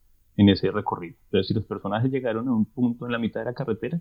en 0.41 0.49
ese 0.49 0.71
recorrido. 0.71 1.19
Entonces, 1.25 1.49
si 1.49 1.55
los 1.55 1.67
personajes 1.67 2.11
llegaron 2.11 2.49
a 2.49 2.53
un 2.55 2.65
punto 2.65 3.05
en 3.05 3.13
la 3.13 3.19
mitad 3.19 3.41
de 3.41 3.45
la 3.45 3.53
carretera, 3.53 4.01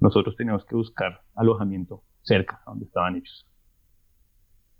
nosotros 0.00 0.34
teníamos 0.36 0.64
que 0.64 0.74
buscar 0.74 1.20
alojamiento 1.34 2.02
cerca 2.22 2.62
a 2.64 2.70
donde 2.70 2.86
estaban 2.86 3.16
ellos. 3.16 3.46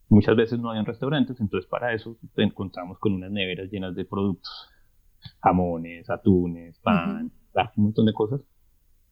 Muchas 0.09 0.35
veces 0.37 0.59
no 0.59 0.71
habían 0.71 0.87
restaurantes, 0.87 1.39
entonces 1.39 1.69
para 1.69 1.93
eso 1.93 2.17
te 2.35 2.43
encontramos 2.45 2.99
con 2.99 3.13
unas 3.13 3.31
neveras 3.31 3.71
llenas 3.71 3.95
de 3.95 4.07
productos, 4.07 4.71
jamones, 5.43 6.09
atunes, 6.09 6.79
pan, 6.79 7.31
un 7.77 7.85
montón 7.85 8.07
de 8.07 8.15
cosas 8.15 8.41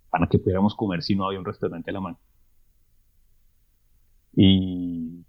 para 0.09 0.29
que 0.29 0.39
pudiéramos 0.39 0.75
comer 0.75 1.03
si 1.03 1.17
no 1.17 1.27
había 1.27 1.39
un 1.39 1.45
restaurante 1.45 1.91
a 1.91 1.93
la 1.93 2.01
mano. 2.01 2.19
Y 4.33 5.23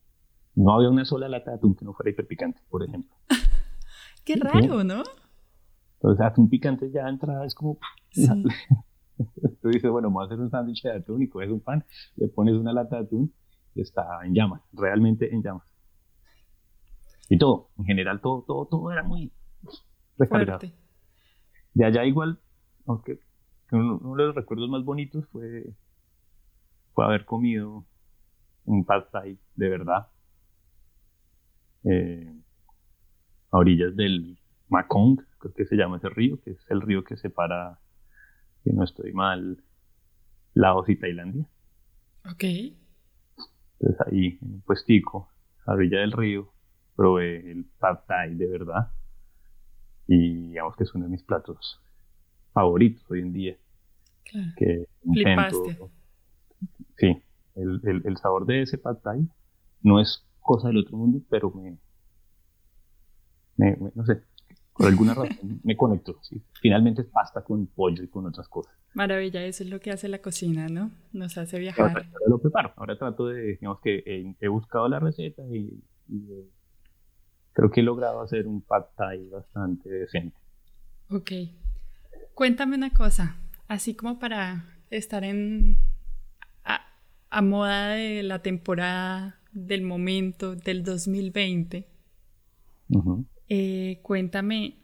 no 0.56 0.72
había 0.72 0.90
una 0.90 1.04
sola 1.04 1.28
lata 1.28 1.52
de 1.52 1.58
atún 1.58 1.76
que 1.76 1.84
no 1.84 1.94
fuera 1.94 2.12
hiperpicante, 2.12 2.62
por 2.70 2.82
ejemplo. 2.82 3.14
Qué 4.24 4.38
raro, 4.38 4.86
¿no? 4.86 5.04
Entonces, 5.98 6.26
atún 6.26 6.50
picante 6.50 6.92
ya 6.92 7.08
entrada 7.08 7.46
es 7.46 7.56
como... 7.56 7.80
Tú 9.62 9.70
dices, 9.70 9.90
bueno, 9.90 10.10
vamos 10.10 10.24
a 10.24 10.26
hacer 10.26 10.40
un 10.40 10.52
sándwich 10.52 10.84
de 10.84 10.92
atún 10.92 11.24
y 11.24 11.28
coges 11.28 11.50
un 11.50 11.60
pan, 11.60 11.84
le 12.18 12.28
pones 12.28 12.54
una 12.54 12.72
lata 12.72 12.98
de 12.98 13.06
atún 13.06 13.34
y 13.74 13.82
está 13.82 14.24
en 14.24 14.36
llamas, 14.36 14.62
realmente 14.74 15.34
en 15.34 15.42
llamas. 15.42 15.68
Y 17.30 17.38
todo, 17.38 17.70
en 17.80 17.86
general, 17.86 18.22
todo, 18.22 18.44
todo, 18.44 18.66
todo 18.68 18.92
era 18.92 19.04
muy 19.04 19.32
recargado. 20.18 20.68
De 21.74 21.86
allá 21.86 22.06
igual, 22.06 22.40
aunque 22.86 23.20
uno, 23.72 24.16
de 24.16 24.24
los 24.24 24.36
recuerdos 24.36 24.70
más 24.70 24.84
bonitos 24.84 25.28
fue, 25.28 25.74
fue 26.94 27.06
haber 27.06 27.26
comido 27.26 27.86
un 28.66 28.86
pad 28.86 29.06
thai 29.12 29.40
de 29.56 29.70
verdad 29.70 30.08
eh, 31.84 32.34
a 33.52 33.58
orillas 33.58 33.96
del 33.96 34.40
Makong, 34.70 35.18
creo 35.40 35.54
que 35.54 35.66
se 35.66 35.76
llama 35.76 35.98
ese 35.98 36.10
río, 36.10 36.42
que 36.42 36.52
es 36.52 36.66
el 36.70 36.82
río 36.82 37.04
que 37.04 37.18
separa, 37.18 37.80
si 38.64 38.72
no 38.72 38.84
estoy 38.84 39.14
mal, 39.14 39.64
Laos 40.54 40.90
y 40.90 40.96
Tailandia. 40.96 41.46
Ok. 42.30 42.44
Entonces 43.80 44.08
ahí, 44.08 44.40
en 44.42 44.54
un 44.54 44.62
puestico, 44.62 45.30
a 45.66 45.74
orilla 45.74 46.00
del 46.00 46.12
río, 46.12 46.52
probé 46.96 47.52
el 47.52 47.66
pad 47.80 48.00
thai 48.08 48.36
de 48.36 48.48
verdad. 48.48 48.92
Y 50.08 50.50
digamos 50.50 50.76
que 50.76 50.84
es 50.84 50.94
uno 50.96 51.06
de 51.06 51.12
mis 51.12 51.24
platos 51.24 51.80
favoritos 52.54 53.04
hoy 53.10 53.22
en 53.22 53.34
día. 53.34 53.58
Claro. 54.24 54.52
Que 54.58 54.88
Flipaste. 55.04 55.80
Sí, 56.98 57.24
el, 57.56 57.80
el, 57.84 58.02
el, 58.06 58.18
sabor 58.18 58.46
de 58.46 58.64
ese 58.64 58.78
pad 58.78 58.98
thai 58.98 59.30
no 59.84 60.02
es 60.02 60.26
cosa 60.40 60.70
del 60.70 60.78
otro 60.78 60.98
mundo, 60.98 61.22
pero 61.30 61.52
me, 61.52 61.78
me, 63.58 63.78
no 63.94 64.06
sé, 64.06 64.24
por 64.78 64.88
alguna 64.88 65.14
razón 65.14 65.60
me 65.64 65.76
conecto. 65.76 66.20
¿sí? 66.22 66.42
Finalmente 66.62 67.02
es 67.02 67.08
pasta 67.08 67.44
con 67.44 67.66
pollo 67.68 68.04
y 68.04 68.08
con 68.08 68.26
otras 68.26 68.48
cosas. 68.48 68.74
Maravilla, 68.94 69.44
eso 69.44 69.64
es 69.64 69.70
lo 69.70 69.80
que 69.80 69.92
hace 69.92 70.08
la 70.08 70.20
cocina, 70.20 70.68
¿no? 70.68 70.92
Nos 71.14 71.38
hace 71.38 71.60
viajar. 71.60 71.90
Ahora, 71.90 72.10
lo 72.28 72.40
preparo, 72.40 72.74
ahora 72.76 72.98
trato 72.98 73.28
de, 73.28 73.58
digamos 73.60 73.80
que 73.82 74.36
he, 74.40 74.48
buscado 74.48 74.88
la 74.88 75.00
receta 75.00 75.44
y, 75.52 75.84
y, 76.08 76.50
creo 77.54 77.70
que 77.72 77.82
he 77.82 77.84
logrado 77.84 78.22
hacer 78.22 78.48
un 78.48 78.62
pad 78.62 78.86
thai 78.96 79.28
bastante 79.30 79.90
decente. 79.90 80.38
Ok. 81.10 81.32
Cuéntame 82.34 82.76
una 82.76 82.92
cosa, 82.92 83.36
así 83.68 83.96
como 83.96 84.20
para 84.20 84.66
estar 84.90 85.24
en 85.24 85.78
a, 87.30 87.42
moda 87.42 87.90
de 87.90 88.24
la 88.24 88.40
temporada, 88.40 89.40
del 89.52 89.84
momento, 89.84 90.56
del 90.56 90.84
2020. 90.84 91.88
Eh, 93.50 94.00
cuéntame, 94.04 94.78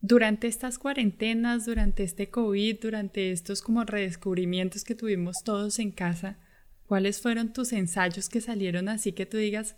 durante 0.00 0.46
estas 0.46 0.78
cuarentenas, 0.78 1.66
durante 1.66 2.02
este 2.02 2.30
COVID, 2.30 2.80
durante 2.80 3.32
estos 3.32 3.62
como 3.62 3.84
redescubrimientos 3.84 4.84
que 4.84 4.94
tuvimos 4.94 5.42
todos 5.44 5.78
en 5.78 5.90
casa, 5.90 6.38
¿cuáles 6.86 7.20
fueron 7.20 7.52
tus 7.52 7.72
ensayos 7.72 8.28
que 8.28 8.40
salieron 8.40 8.88
así 8.88 9.12
que 9.12 9.26
tú 9.26 9.36
digas, 9.36 9.76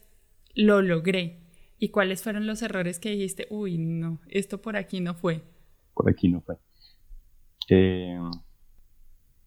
lo 0.55 0.83
logré? 0.83 1.41
¿Y 1.79 1.91
cuáles 1.91 2.23
fueron 2.23 2.47
los 2.47 2.63
errores 2.63 2.99
que 2.99 3.11
dijiste, 3.11 3.47
uy, 3.51 3.79
no, 3.79 4.21
esto 4.29 4.61
por 4.61 4.77
aquí 4.77 5.01
no 5.01 5.15
fue? 5.15 5.43
por 5.99 6.09
aquí 6.09 6.29
no 6.29 6.41
fue. 6.43 6.57
Eh, 7.69 8.21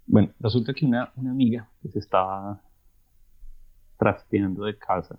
bueno, 0.05 0.33
resulta 0.37 0.73
que 0.73 0.85
una, 0.85 1.13
una 1.15 1.31
amiga 1.31 1.71
que 1.81 1.87
se 1.89 1.99
estaba 1.99 2.61
trasteando 3.97 4.65
de 4.65 4.77
casa, 4.77 5.17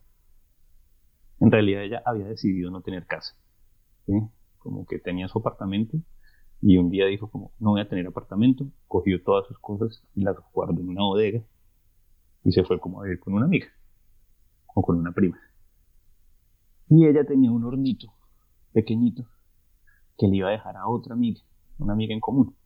en 1.42 1.50
realidad 1.50 1.83
ella 1.83 2.02
había 2.07 2.26
decidido 2.28 2.70
no 2.70 2.83
tener 2.83 3.05
casa. 3.05 3.35
Como 4.59 4.87
que 4.87 5.00
tenía 5.00 5.26
su 5.26 5.40
apartamento 5.40 5.98
y 6.61 6.76
un 6.76 6.88
día 6.88 7.07
dijo 7.07 7.28
como, 7.28 7.52
no 7.59 7.70
voy 7.70 7.81
a 7.81 7.88
tener 7.88 8.07
apartamento, 8.07 8.70
cogió 8.87 9.20
todas 9.24 9.48
sus 9.48 9.59
cosas 9.59 10.05
y 10.14 10.22
las 10.22 10.37
guardó 10.52 10.81
en 10.81 10.90
una 10.90 11.02
bodega 11.02 11.42
y 12.44 12.52
se 12.52 12.62
fue 12.62 12.78
como 12.78 13.00
a 13.00 13.05
vivir 13.05 13.18
con 13.18 13.35
una 13.35 13.46
amiga 13.46 13.66
o 14.72 14.83
con 14.83 14.96
una 14.96 15.11
prima. 15.11 15.37
Y 16.88 17.07
ella 17.07 17.24
tenía 17.24 17.50
un 17.50 17.64
hornito 17.64 18.12
pequeñito 18.72 19.24
que 20.16 20.28
le 20.28 20.37
iba 20.37 20.48
a 20.48 20.52
dejar 20.52 20.76
a 20.76 20.87
otra 20.87 21.14
amiga, 21.14 21.40
una 21.78 21.94
amiga 21.94 22.14
en 22.14 22.20
común, 22.20 22.57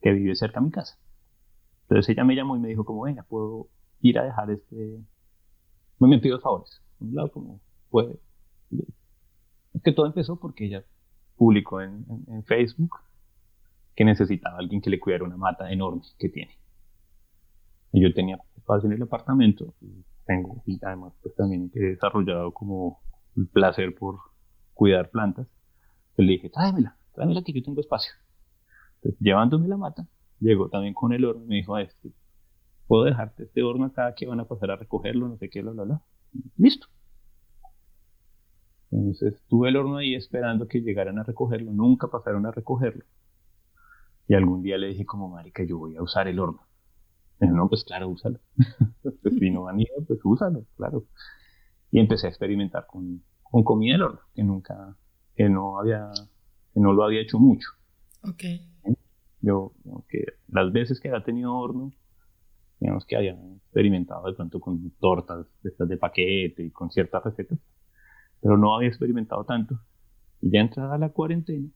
que 0.00 0.12
vive 0.12 0.36
cerca 0.36 0.60
de 0.60 0.66
mi 0.66 0.70
casa. 0.70 0.96
Entonces 1.88 2.08
ella 2.10 2.22
me 2.22 2.36
llamó 2.36 2.56
y 2.56 2.60
me 2.60 2.68
dijo 2.68 2.84
como, 2.84 3.02
venga, 3.02 3.24
puedo 3.24 3.68
ir 4.00 4.20
a 4.20 4.24
dejar 4.24 4.48
este... 4.52 5.02
Me 5.98 6.18
pido 6.20 6.38
favores. 6.38 6.80
Un 7.00 7.14
lado 7.14 7.32
como, 7.32 7.60
puede. 7.92 8.18
Es 9.74 9.82
que 9.82 9.92
todo 9.92 10.06
empezó 10.06 10.40
porque 10.40 10.66
ella 10.66 10.84
publicó 11.36 11.80
en, 11.80 12.04
Facebook 12.44 12.96
que 13.94 14.04
necesitaba 14.04 14.58
alguien 14.58 14.80
que 14.80 14.90
le 14.90 14.98
cuidara 14.98 15.24
una 15.24 15.36
mata 15.36 15.70
enorme 15.70 16.02
que 16.18 16.28
tiene. 16.28 16.58
Y 17.92 18.02
yo 18.02 18.12
tenía 18.12 18.38
espacio 18.56 18.88
en 18.88 18.96
el 18.96 19.02
apartamento 19.02 19.74
y 19.80 20.04
tengo, 20.24 20.62
y 20.66 20.78
además 20.82 21.12
pues 21.22 21.34
también 21.34 21.70
he 21.74 21.80
desarrollado 21.80 22.52
como 22.52 23.00
el 23.36 23.46
placer 23.48 23.94
por 23.94 24.18
cuidar 24.72 25.10
plantas 25.10 25.46
le 26.16 26.32
dije, 26.32 26.50
tráemela, 26.50 26.96
tráemela 27.14 27.42
que 27.42 27.52
yo 27.52 27.62
tengo 27.62 27.80
espacio. 27.80 28.12
Entonces, 28.96 29.18
llevándome 29.20 29.68
la 29.68 29.76
mata, 29.76 30.06
llegó 30.40 30.68
también 30.68 30.94
con 30.94 31.12
el 31.12 31.24
horno 31.24 31.44
y 31.44 31.48
me 31.48 31.54
dijo, 31.56 31.76
este, 31.78 32.12
¿puedo 32.86 33.04
dejarte 33.04 33.44
este 33.44 33.62
horno 33.62 33.86
acá 33.86 34.14
que 34.14 34.26
van 34.26 34.40
a 34.40 34.44
pasar 34.44 34.70
a 34.70 34.76
recogerlo? 34.76 35.28
No 35.28 35.36
sé 35.38 35.48
qué, 35.48 35.62
bla, 35.62 35.72
bla, 35.72 35.84
bla. 35.84 36.02
Listo. 36.56 36.86
Entonces 38.92 39.42
tuve 39.48 39.70
el 39.70 39.76
horno 39.76 39.96
ahí 39.96 40.14
esperando 40.14 40.68
que 40.68 40.82
llegaran 40.82 41.18
a 41.18 41.24
recogerlo, 41.24 41.72
nunca 41.72 42.08
pasaron 42.08 42.44
a 42.46 42.50
recogerlo. 42.50 43.04
Y 44.28 44.34
algún 44.34 44.62
día 44.62 44.76
le 44.76 44.88
dije 44.88 45.06
como, 45.06 45.28
marica, 45.28 45.64
yo 45.64 45.78
voy 45.78 45.96
a 45.96 46.02
usar 46.02 46.28
el 46.28 46.38
horno. 46.38 46.60
Y 47.40 47.46
no, 47.46 47.68
pues 47.68 47.84
claro, 47.84 48.08
úsalo. 48.08 48.38
pues, 49.02 49.34
si 49.38 49.50
no 49.50 49.62
van 49.62 49.80
a 49.80 49.84
pues 50.06 50.20
úsalo, 50.22 50.66
claro. 50.76 51.06
Y 51.90 51.98
empecé 51.98 52.26
a 52.26 52.30
experimentar 52.30 52.86
con, 52.86 53.22
con 53.42 53.64
comida 53.64 53.94
del 53.94 54.02
horno, 54.02 54.20
que 54.34 54.44
nunca, 54.44 54.96
que 55.34 55.48
no 55.48 55.80
había, 55.80 56.10
que 56.72 56.80
no 56.80 56.92
lo 56.92 57.02
había 57.02 57.22
hecho 57.22 57.38
mucho. 57.38 57.68
Ok. 58.22 58.44
Yo, 59.40 59.72
que 60.08 60.24
las 60.48 60.70
veces 60.70 61.00
que 61.00 61.08
había 61.08 61.24
tenido 61.24 61.54
horno, 61.56 61.92
digamos 62.78 63.04
que 63.06 63.16
había 63.16 63.32
experimentado 63.56 64.26
de 64.26 64.34
pronto 64.34 64.60
con 64.60 64.90
tortas 65.00 65.46
de 65.62 65.70
estas 65.70 65.88
de 65.88 65.96
paquete 65.96 66.62
y 66.62 66.70
con 66.70 66.90
ciertas 66.90 67.24
recetas, 67.24 67.58
pero 68.42 68.58
no 68.58 68.74
había 68.74 68.88
experimentado 68.88 69.44
tanto. 69.44 69.78
Y 70.40 70.50
ya 70.50 70.60
entrada 70.60 70.98
la 70.98 71.10
cuarentena, 71.10 71.68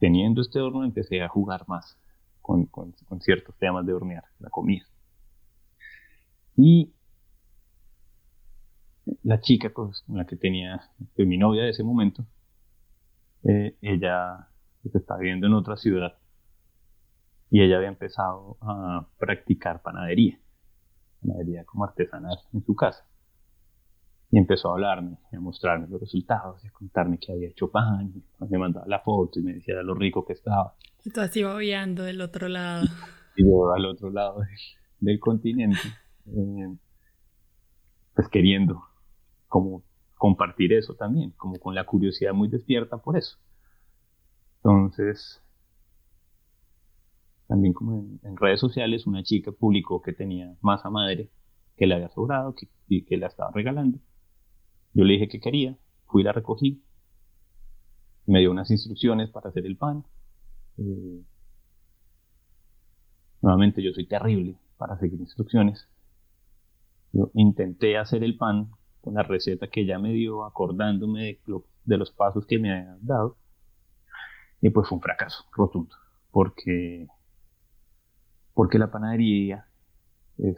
teniendo 0.00 0.42
este 0.42 0.60
horno, 0.60 0.84
empecé 0.84 1.22
a 1.22 1.28
jugar 1.28 1.64
más 1.68 1.96
con, 2.42 2.66
con, 2.66 2.94
ciertos 3.20 3.56
temas 3.56 3.86
de 3.86 3.94
hornear 3.94 4.24
la 4.40 4.50
comida. 4.50 4.84
Y 6.56 6.92
la 9.22 9.40
chica 9.40 9.72
con 9.72 9.92
la 10.08 10.26
que 10.26 10.36
tenía, 10.36 10.90
pues, 11.14 11.26
mi 11.26 11.38
novia 11.38 11.62
de 11.62 11.70
ese 11.70 11.84
momento, 11.84 12.26
eh, 13.44 13.76
ella 13.80 14.48
está 14.92 15.16
viviendo 15.16 15.46
en 15.46 15.54
otra 15.54 15.76
ciudad 15.76 16.18
y 17.50 17.62
ella 17.62 17.76
había 17.76 17.88
empezado 17.88 18.56
a 18.60 19.08
practicar 19.18 19.82
panadería, 19.82 20.40
panadería 21.20 21.64
como 21.64 21.84
artesanal 21.84 22.38
en 22.52 22.64
su 22.64 22.74
casa. 22.74 23.06
Y 24.30 24.38
empezó 24.38 24.70
a 24.70 24.72
hablarme, 24.72 25.18
a 25.32 25.40
mostrarme 25.40 25.86
los 25.88 26.00
resultados, 26.00 26.64
a 26.64 26.70
contarme 26.70 27.18
que 27.18 27.32
había 27.32 27.48
hecho 27.48 27.70
pan, 27.70 28.12
me 28.48 28.58
mandaba 28.58 28.86
la 28.88 29.00
foto 29.00 29.38
y 29.38 29.42
me 29.42 29.54
decía 29.54 29.82
lo 29.82 29.94
rico 29.94 30.24
que 30.24 30.32
estaba. 30.32 30.74
Y 31.04 31.10
tú 31.10 31.20
así 31.20 31.44
viendo 31.58 32.02
del 32.02 32.20
otro 32.20 32.48
lado. 32.48 32.86
Y 33.36 33.44
yo 33.44 33.72
al 33.72 33.86
otro 33.86 34.10
lado 34.10 34.40
del, 34.98 35.20
continente, 35.20 35.78
eh, 36.26 36.76
pues 38.14 38.28
queriendo 38.28 38.82
como 39.46 39.84
compartir 40.16 40.72
eso 40.72 40.94
también, 40.94 41.30
como 41.36 41.58
con 41.60 41.74
la 41.74 41.84
curiosidad 41.84 42.32
muy 42.32 42.48
despierta 42.48 42.98
por 42.98 43.16
eso. 43.16 43.38
Entonces, 44.56 45.40
también 47.46 47.72
como 47.72 48.18
en, 48.22 48.36
redes 48.36 48.58
sociales, 48.58 49.06
una 49.06 49.22
chica 49.22 49.52
publicó 49.52 50.02
que 50.02 50.12
tenía 50.12 50.56
masa 50.60 50.90
madre 50.90 51.30
que 51.76 51.86
le 51.86 51.94
había 51.94 52.08
sobrado 52.08 52.54
que, 52.54 52.68
y 52.88 53.04
que 53.04 53.16
la 53.16 53.28
estaba 53.28 53.50
regalando. 53.52 53.98
Yo 54.96 55.04
le 55.04 55.12
dije 55.12 55.28
que 55.28 55.40
quería, 55.40 55.76
fui 56.06 56.22
y 56.22 56.24
la 56.24 56.32
recogí, 56.32 56.82
me 58.24 58.40
dio 58.40 58.50
unas 58.50 58.70
instrucciones 58.70 59.28
para 59.28 59.50
hacer 59.50 59.66
el 59.66 59.76
pan. 59.76 60.06
Eh, 60.78 61.22
nuevamente 63.42 63.82
yo 63.82 63.92
soy 63.92 64.06
terrible 64.06 64.56
para 64.78 64.98
seguir 64.98 65.20
instrucciones. 65.20 65.86
Yo 67.12 67.30
intenté 67.34 67.98
hacer 67.98 68.24
el 68.24 68.38
pan 68.38 68.70
con 69.02 69.12
la 69.12 69.22
receta 69.22 69.68
que 69.68 69.82
ella 69.82 69.98
me 69.98 70.14
dio, 70.14 70.46
acordándome 70.46 71.40
de, 71.84 71.98
los 71.98 72.10
pasos 72.10 72.46
que 72.46 72.58
me 72.58 72.72
había 72.72 72.96
dado. 73.02 73.36
Y 74.62 74.70
pues 74.70 74.88
fue 74.88 74.96
un 74.96 75.02
fracaso 75.02 75.44
rotundo, 75.52 75.94
porque, 76.30 77.06
porque 78.54 78.78
la 78.78 78.90
panadería 78.90 79.68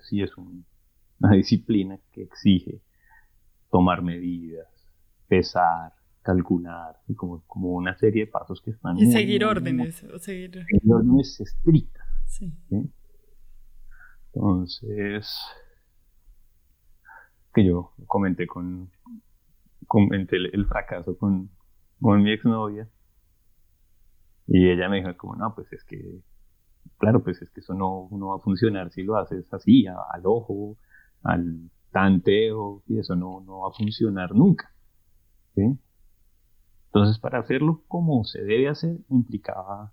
sí 0.09 0.23
es 0.23 0.31
una 0.37 1.33
disciplina 1.33 1.99
que 2.13 2.23
exige 2.23 2.81
tomar 3.71 4.03
medidas, 4.03 4.69
pesar, 5.29 5.93
calcular, 6.23 6.97
y 7.07 7.15
como, 7.15 7.43
como 7.47 7.71
una 7.71 7.97
serie 7.97 8.27
de 8.27 8.31
pasos 8.31 8.61
que 8.63 8.71
están... 8.71 8.99
Y 8.99 9.11
seguir 9.13 9.45
órdenes. 9.45 10.05
o 10.05 10.19
seguir... 10.19 10.65
órdenes 10.89 11.41
estrictas. 11.41 12.07
Sí. 12.27 12.53
Entonces, 14.33 15.27
que 17.55 17.65
yo 17.65 17.93
comenté 18.07 18.47
con, 18.47 18.91
comenté 19.87 20.37
el, 20.37 20.67
fracaso 20.67 21.17
con, 21.17 21.51
con 22.01 22.23
mi 22.23 22.33
exnovia 22.33 22.89
y 24.47 24.71
ella 24.71 24.89
me 24.89 24.99
dijo 24.99 25.17
como, 25.17 25.37
no, 25.37 25.55
pues 25.55 25.73
es 25.73 25.85
que, 25.85 26.21
claro, 26.99 27.23
pues 27.23 27.41
es 27.43 27.51
que 27.51 27.61
eso 27.61 27.75
no, 27.75 28.09
no 28.13 28.29
va 28.29 28.37
a 28.37 28.41
funcionar 28.41 28.91
si 28.91 29.03
lo 29.03 29.17
haces 29.17 29.53
así, 29.53 29.87
al 29.87 30.23
ojo, 30.25 30.77
al 31.23 31.71
tanteo, 31.91 32.83
y 32.87 32.99
eso 32.99 33.15
no, 33.17 33.41
no 33.41 33.61
va 33.61 33.69
a 33.69 33.73
funcionar 33.73 34.35
nunca. 34.35 34.73
¿sí? 35.55 35.79
Entonces, 36.87 37.19
para 37.19 37.39
hacerlo 37.39 37.85
como 37.89 38.25
se 38.25 38.43
debe 38.43 38.69
hacer, 38.69 38.97
implicaba 39.11 39.93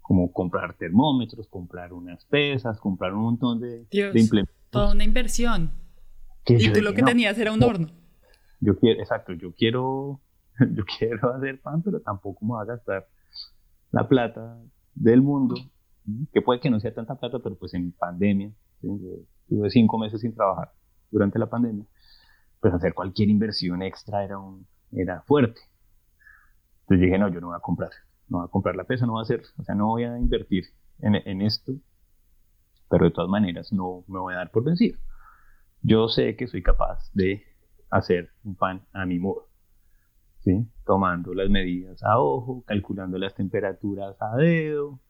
como 0.00 0.32
comprar 0.32 0.76
termómetros, 0.76 1.48
comprar 1.48 1.92
unas 1.92 2.24
pesas, 2.26 2.78
comprar 2.78 3.12
un 3.14 3.22
montón 3.22 3.60
de, 3.60 3.86
implementos. 4.14 4.54
Toda 4.70 4.92
una 4.92 5.04
inversión. 5.04 5.72
y 6.46 6.72
tú 6.72 6.80
lo 6.80 6.94
que 6.94 7.02
tenías 7.02 7.38
era 7.38 7.52
un 7.52 7.62
horno. 7.62 7.88
Yo 8.60 8.78
quiero, 8.78 9.00
exacto, 9.00 9.32
yo 9.32 9.52
quiero, 9.52 10.20
yo 10.72 10.84
quiero 10.98 11.34
hacer 11.34 11.60
pan, 11.60 11.82
pero 11.82 12.00
tampoco 12.00 12.44
me 12.44 12.54
va 12.54 12.62
a 12.62 12.66
gastar 12.66 13.08
la 13.90 14.06
plata 14.08 14.58
del 14.94 15.22
mundo, 15.22 15.56
que 16.32 16.40
puede 16.40 16.60
que 16.60 16.70
no 16.70 16.80
sea 16.80 16.94
tanta 16.94 17.18
plata, 17.18 17.38
pero 17.42 17.56
pues 17.56 17.74
en 17.74 17.92
pandemia, 17.92 18.52
tuve 18.80 19.70
cinco 19.70 19.98
meses 19.98 20.20
sin 20.20 20.34
trabajar 20.34 20.72
durante 21.10 21.38
la 21.38 21.46
pandemia, 21.48 21.86
pues 22.60 22.74
hacer 22.74 22.94
cualquier 22.94 23.28
inversión 23.28 23.82
extra 23.82 24.24
era, 24.24 24.38
un, 24.38 24.66
era 24.92 25.22
fuerte. 25.22 25.60
Entonces 26.82 27.06
dije, 27.06 27.18
no, 27.18 27.28
yo 27.28 27.40
no 27.40 27.48
voy 27.48 27.56
a 27.56 27.60
comprar, 27.60 27.90
no 28.28 28.38
voy 28.38 28.46
a 28.46 28.50
comprar 28.50 28.76
la 28.76 28.84
pesa, 28.84 29.06
no 29.06 29.12
voy 29.12 29.20
a 29.20 29.22
hacer, 29.22 29.42
o 29.58 29.64
sea, 29.64 29.74
no 29.74 29.86
voy 29.86 30.04
a 30.04 30.18
invertir 30.18 30.64
en, 31.00 31.16
en 31.16 31.42
esto, 31.42 31.72
pero 32.88 33.06
de 33.06 33.10
todas 33.10 33.28
maneras 33.30 33.72
no 33.72 34.04
me 34.06 34.18
voy 34.18 34.34
a 34.34 34.38
dar 34.38 34.50
por 34.50 34.64
vencido. 34.64 34.98
Yo 35.82 36.08
sé 36.08 36.36
que 36.36 36.46
soy 36.46 36.62
capaz 36.62 37.10
de 37.12 37.44
hacer 37.90 38.30
un 38.44 38.56
pan 38.56 38.86
a 38.92 39.06
mi 39.06 39.18
modo, 39.18 39.48
¿sí? 40.40 40.66
tomando 40.84 41.34
las 41.34 41.50
medidas 41.50 42.02
a 42.02 42.18
ojo, 42.18 42.64
calculando 42.66 43.18
las 43.18 43.34
temperaturas 43.34 44.16
a 44.20 44.36
dedo 44.36 45.00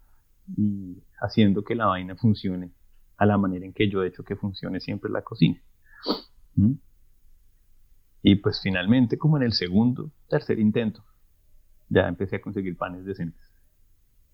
y 0.56 1.02
haciendo 1.20 1.64
que 1.64 1.74
la 1.74 1.86
vaina 1.86 2.16
funcione 2.16 2.72
a 3.16 3.26
la 3.26 3.38
manera 3.38 3.64
en 3.64 3.72
que 3.72 3.88
yo 3.88 4.02
he 4.02 4.08
hecho 4.08 4.24
que 4.24 4.36
funcione 4.36 4.80
siempre 4.80 5.10
la 5.10 5.22
cocina. 5.22 5.60
¿Mm? 6.54 6.72
Y 8.22 8.34
pues 8.36 8.60
finalmente, 8.60 9.18
como 9.18 9.36
en 9.36 9.44
el 9.44 9.52
segundo, 9.52 10.10
tercer 10.28 10.58
intento, 10.58 11.04
ya 11.88 12.08
empecé 12.08 12.36
a 12.36 12.40
conseguir 12.40 12.76
panes 12.76 13.04
decentes. 13.04 13.40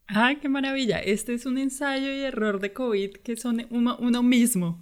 ¡Ay, 0.07 0.37
qué 0.37 0.49
maravilla! 0.49 0.99
Este 0.99 1.35
es 1.35 1.47
un 1.47 1.59
ensayo 1.59 2.13
y 2.13 2.23
error 2.23 2.61
de 2.61 2.73
COVID 2.73 3.13
que 3.17 3.37
son 3.37 3.67
uno, 3.71 3.97
uno 4.01 4.23
mismo. 4.23 4.79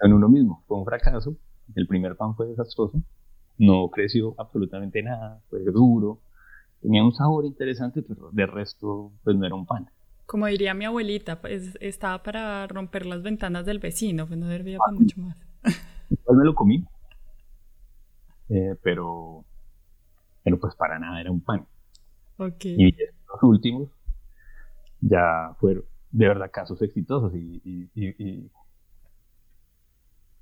En 0.00 0.12
uno 0.12 0.28
mismo. 0.28 0.64
Fue 0.66 0.78
un 0.78 0.84
fracaso. 0.84 1.36
El 1.74 1.86
primer 1.86 2.16
pan 2.16 2.34
fue 2.34 2.46
desastroso. 2.46 3.02
No 3.58 3.88
creció 3.90 4.34
absolutamente 4.38 5.02
nada. 5.02 5.40
Fue 5.50 5.60
duro. 5.64 6.20
Tenía 6.80 7.04
un 7.04 7.12
sabor 7.12 7.44
interesante, 7.44 8.02
pero 8.02 8.30
de 8.32 8.46
resto, 8.46 9.12
pues 9.22 9.36
no 9.36 9.46
era 9.46 9.54
un 9.54 9.66
pan. 9.66 9.88
Como 10.26 10.46
diría 10.46 10.74
mi 10.74 10.84
abuelita, 10.84 11.40
pues 11.40 11.76
estaba 11.80 12.22
para 12.22 12.66
romper 12.66 13.06
las 13.06 13.22
ventanas 13.22 13.66
del 13.66 13.78
vecino, 13.78 14.26
pues 14.26 14.38
no 14.38 14.46
servía 14.48 14.78
para 14.78 14.92
mucho 14.92 15.20
más. 15.20 15.36
Igual 16.12 16.38
me 16.38 16.44
lo 16.44 16.54
comí. 16.54 16.84
Eh, 18.48 18.76
pero, 18.82 19.44
pero 20.42 20.58
pues 20.58 20.74
para 20.74 20.98
nada 20.98 21.20
era 21.20 21.30
un 21.30 21.40
pan. 21.40 21.66
Y 22.64 22.92
los 22.92 23.42
últimos 23.42 23.88
ya 25.00 25.54
fueron 25.58 25.84
de 26.10 26.28
verdad 26.28 26.50
casos 26.52 26.82
exitosos 26.82 27.34
y, 27.34 27.62
y, 27.64 27.90
y, 27.94 28.50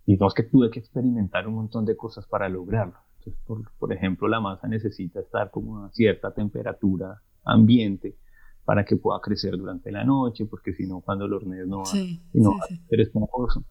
y, 0.06 0.18
que 0.35 0.42
tuve 0.42 0.70
que 0.70 0.80
experimentar 0.80 1.46
un 1.46 1.54
montón 1.54 1.85
de 1.85 1.96
cosas 1.96 2.26
para 2.26 2.48
lograrlo. 2.48 2.96
Entonces, 3.18 3.40
por, 3.46 3.70
por 3.78 3.92
ejemplo, 3.92 4.26
la 4.26 4.40
masa 4.40 4.66
necesita 4.66 5.20
estar 5.20 5.50
como 5.50 5.85
a 5.85 5.92
cierta 5.92 6.33
temperatura 6.33 7.22
ambiente 7.44 8.16
para 8.64 8.85
que 8.85 8.96
pueda 8.96 9.20
crecer 9.20 9.56
durante 9.56 9.92
la 9.92 10.04
noche, 10.04 10.46
porque 10.46 10.72
si 10.72 10.87
no, 10.87 11.00
cuando 11.00 11.28
lo 11.28 11.37
hornees 11.37 11.66
no 11.66 11.78
va, 11.80 11.85
sí, 11.87 12.20
no 12.33 12.50
va 12.50 12.64
a 12.64 12.88
ser 12.88 13.00
esponjoso. 13.00 13.64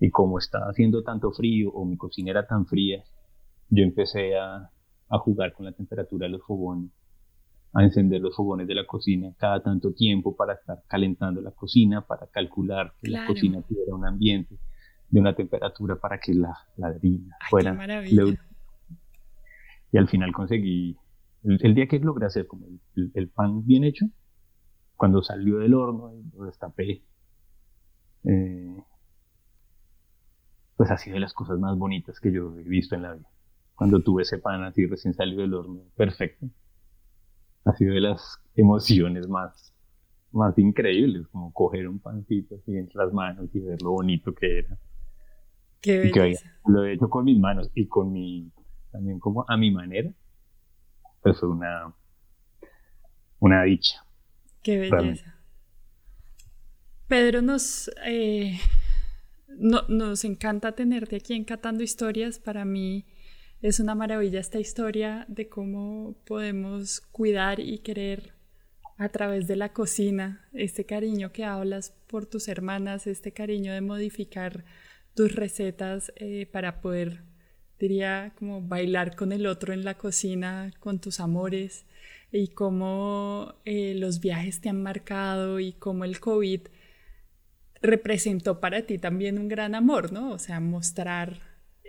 Y 0.00 0.10
como 0.10 0.38
estaba 0.38 0.66
haciendo 0.66 1.02
tanto 1.02 1.32
frío 1.32 1.70
o 1.70 1.84
mi 1.84 1.96
cocina 1.96 2.30
era 2.30 2.46
tan 2.46 2.66
fría, 2.66 3.02
yo 3.68 3.82
empecé 3.82 4.38
a, 4.38 4.70
a 5.08 5.18
jugar 5.18 5.52
con 5.52 5.66
la 5.66 5.72
temperatura 5.72 6.26
de 6.26 6.32
los 6.32 6.42
fogones 6.42 6.92
a 7.74 7.84
encender 7.84 8.20
los 8.20 8.34
fogones 8.34 8.66
de 8.66 8.74
la 8.74 8.86
cocina 8.86 9.32
cada 9.36 9.62
tanto 9.62 9.92
tiempo 9.92 10.34
para 10.34 10.54
estar 10.54 10.82
calentando 10.88 11.40
la 11.40 11.50
cocina, 11.50 12.06
para 12.06 12.26
calcular 12.26 12.94
que 13.00 13.10
la 13.10 13.26
cocina 13.26 13.62
tuviera 13.62 13.94
un 13.94 14.06
ambiente 14.06 14.58
de 15.10 15.20
una 15.20 15.34
temperatura 15.34 15.96
para 15.96 16.18
que 16.18 16.34
la, 16.34 16.56
la 16.76 16.88
harina 16.88 17.36
fuera. 17.48 17.76
Y 19.90 19.96
al 19.96 20.08
final 20.08 20.32
conseguí, 20.32 20.98
el, 21.44 21.74
día 21.74 21.86
que 21.86 21.98
logré 21.98 22.26
hacer 22.26 22.46
como 22.46 22.66
el, 22.94 23.28
pan 23.30 23.64
bien 23.64 23.84
hecho, 23.84 24.06
cuando 24.96 25.22
salió 25.22 25.58
del 25.58 25.74
horno 25.74 26.12
y 26.12 26.36
lo 26.36 26.44
destapé, 26.44 27.02
eh, 28.24 28.82
pues 30.78 30.90
ha 30.90 30.96
sido 30.96 31.14
de 31.14 31.20
las 31.20 31.34
cosas 31.34 31.58
más 31.58 31.76
bonitas 31.76 32.18
que 32.20 32.32
yo 32.32 32.56
he 32.58 32.62
visto 32.62 32.94
en 32.94 33.02
la 33.02 33.12
vida. 33.12 33.28
Cuando 33.74 34.00
tuve 34.00 34.22
ese 34.22 34.38
pan 34.38 34.62
así 34.62 34.86
recién 34.86 35.12
salido 35.12 35.42
del 35.42 35.52
horno, 35.52 35.82
perfecto 35.94 36.48
ha 37.68 37.76
sido 37.76 37.94
de 37.94 38.00
las 38.00 38.40
emociones 38.56 39.28
más, 39.28 39.74
más 40.32 40.56
increíbles, 40.58 41.26
como 41.28 41.52
coger 41.52 41.88
un 41.88 41.98
pancito 41.98 42.56
así 42.56 42.76
entre 42.76 42.96
las 42.96 43.12
manos 43.12 43.48
y 43.54 43.60
ver 43.60 43.80
lo 43.82 43.90
bonito 43.90 44.34
que 44.34 44.60
era. 44.60 44.78
Qué 45.80 45.98
belleza. 45.98 46.50
lo 46.66 46.84
he 46.84 46.94
hecho 46.94 47.08
con 47.08 47.24
mis 47.24 47.38
manos 47.38 47.70
y 47.74 47.86
con 47.86 48.12
mi, 48.12 48.50
también 48.90 49.18
como 49.20 49.44
a 49.46 49.56
mi 49.56 49.70
manera, 49.70 50.10
pues 51.22 51.38
fue 51.38 51.50
una, 51.50 51.92
una 53.38 53.62
dicha. 53.64 54.04
Qué 54.62 54.78
belleza. 54.78 55.34
Pedro, 57.06 57.42
nos, 57.42 57.90
eh, 58.04 58.58
no, 59.58 59.82
nos 59.88 60.24
encanta 60.24 60.72
tenerte 60.72 61.16
aquí 61.16 61.34
en 61.34 61.44
Catando 61.44 61.82
Historias. 61.82 62.38
Para 62.38 62.64
mí, 62.64 63.04
es 63.60 63.80
una 63.80 63.94
maravilla 63.94 64.40
esta 64.40 64.60
historia 64.60 65.24
de 65.28 65.48
cómo 65.48 66.16
podemos 66.24 67.00
cuidar 67.12 67.60
y 67.60 67.78
querer 67.78 68.34
a 68.96 69.08
través 69.08 69.46
de 69.46 69.56
la 69.56 69.72
cocina, 69.72 70.48
este 70.52 70.84
cariño 70.84 71.32
que 71.32 71.44
hablas 71.44 71.94
por 72.08 72.26
tus 72.26 72.48
hermanas, 72.48 73.06
este 73.06 73.32
cariño 73.32 73.72
de 73.72 73.80
modificar 73.80 74.64
tus 75.14 75.34
recetas 75.34 76.12
eh, 76.16 76.46
para 76.50 76.80
poder, 76.80 77.22
diría, 77.78 78.32
como 78.36 78.60
bailar 78.60 79.14
con 79.14 79.32
el 79.32 79.46
otro 79.46 79.72
en 79.72 79.84
la 79.84 79.94
cocina, 79.94 80.72
con 80.80 81.00
tus 81.00 81.20
amores, 81.20 81.84
y 82.32 82.48
cómo 82.48 83.54
eh, 83.64 83.94
los 83.96 84.20
viajes 84.20 84.60
te 84.60 84.68
han 84.68 84.82
marcado 84.82 85.60
y 85.60 85.72
cómo 85.72 86.04
el 86.04 86.20
COVID 86.20 86.62
representó 87.82 88.60
para 88.60 88.82
ti 88.82 88.98
también 88.98 89.38
un 89.38 89.48
gran 89.48 89.74
amor, 89.74 90.12
¿no? 90.12 90.30
O 90.32 90.38
sea, 90.38 90.60
mostrar 90.60 91.40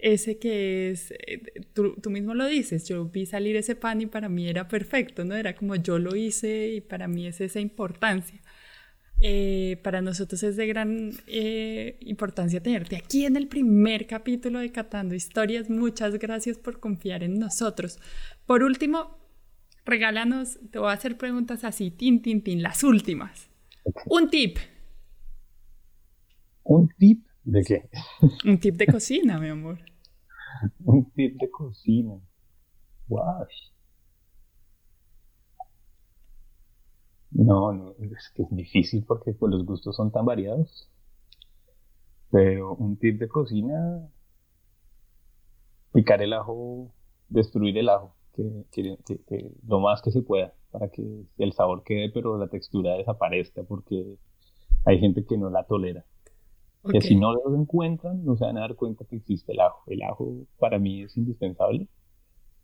ese 0.02 0.38
que 0.40 0.92
es, 0.92 1.12
eh, 1.12 1.42
tú, 1.74 1.96
tú, 2.02 2.10
mismo 2.10 2.34
lo 2.34 2.46
dices, 2.46 2.88
yo 2.88 3.06
vi 3.06 3.26
salir 3.26 3.56
ese 3.56 3.76
pan 3.76 4.02
y 4.02 4.06
para 4.06 4.30
mí 4.30 4.48
era 4.48 4.68
perfecto, 4.68 5.26
¿no? 5.26 5.36
Era 5.36 5.56
como 5.56 5.76
yo 5.76 6.00
lo 6.00 6.16
hice 6.16 6.70
y 6.70 6.82
para 6.82 7.08
mí 7.08 7.28
es 7.28 7.42
esa 7.42 7.60
importancia. 7.60 8.42
Eh, 9.22 9.78
para 9.84 10.02
nosotros 10.02 10.42
es 10.44 10.56
de 10.56 10.66
gran 10.66 11.12
eh, 11.28 11.98
importancia 12.02 12.64
tenerte 12.64 12.96
aquí 12.96 13.26
en 13.26 13.36
el 13.36 13.48
primer 13.48 14.08
capítulo 14.08 14.60
de 14.60 14.72
Catando 14.72 15.14
Historias. 15.14 15.70
Muchas 15.70 16.18
gracias 16.18 16.58
por 16.58 16.80
confiar 16.80 17.24
en 17.24 17.38
nosotros. 17.38 18.00
Por 18.46 18.64
último, 18.64 19.18
regálanos, 19.86 20.60
te 20.72 20.80
voy 20.80 20.90
a 20.90 20.94
hacer 20.94 21.18
preguntas 21.18 21.66
así, 21.66 21.92
tin, 21.92 22.22
tin, 22.22 22.42
tin, 22.42 22.64
las 22.64 22.84
últimas. 22.84 23.50
Un 24.06 24.30
tip. 24.30 24.58
¿Un 26.70 26.88
tip 27.00 27.26
de 27.46 27.64
qué? 27.64 27.90
Un 28.46 28.60
tip 28.60 28.76
de 28.76 28.86
cocina, 28.86 29.40
mi 29.40 29.48
amor. 29.48 29.80
Un 30.86 31.10
tip 31.16 31.42
de 31.42 31.50
cocina. 31.50 32.20
Wow. 33.08 33.48
No, 37.32 37.74
no, 37.74 37.96
es 37.98 38.32
que 38.36 38.44
es 38.44 38.50
difícil 38.52 39.04
porque 39.04 39.34
pues, 39.34 39.52
los 39.52 39.66
gustos 39.66 39.96
son 39.96 40.12
tan 40.12 40.26
variados. 40.26 40.88
Pero 42.30 42.76
un 42.76 42.98
tip 42.98 43.20
de 43.20 43.28
cocina, 43.28 44.08
picar 45.92 46.22
el 46.22 46.34
ajo, 46.34 46.94
destruir 47.30 47.80
el 47.80 47.90
ajo, 47.90 48.14
que, 48.36 49.08
lo 49.68 49.80
más 49.80 50.04
que 50.04 50.12
se 50.12 50.22
pueda, 50.22 50.54
para 50.70 50.90
que 50.90 51.26
el 51.40 51.54
sabor 51.54 51.82
quede, 51.84 52.12
pero 52.12 52.38
la 52.38 52.48
textura 52.48 52.94
desaparezca, 52.94 53.64
porque 53.64 54.20
hay 54.86 55.00
gente 55.00 55.26
que 55.26 55.36
no 55.36 55.50
la 55.50 55.64
tolera. 55.66 56.06
Que 56.92 57.02
si 57.02 57.16
no 57.16 57.34
lo 57.34 57.56
encuentran, 57.56 58.24
no 58.24 58.38
se 58.38 58.46
van 58.46 58.58
a 58.58 58.62
dar 58.62 58.76
cuenta 58.76 59.06
que 59.06 59.18
existe 59.18 59.52
el 59.52 59.60
ajo. 59.60 59.84
El 59.88 60.02
ajo 60.04 60.48
para 60.58 60.80
mí 60.80 61.04
es 61.04 61.18
indispensable, 61.18 61.88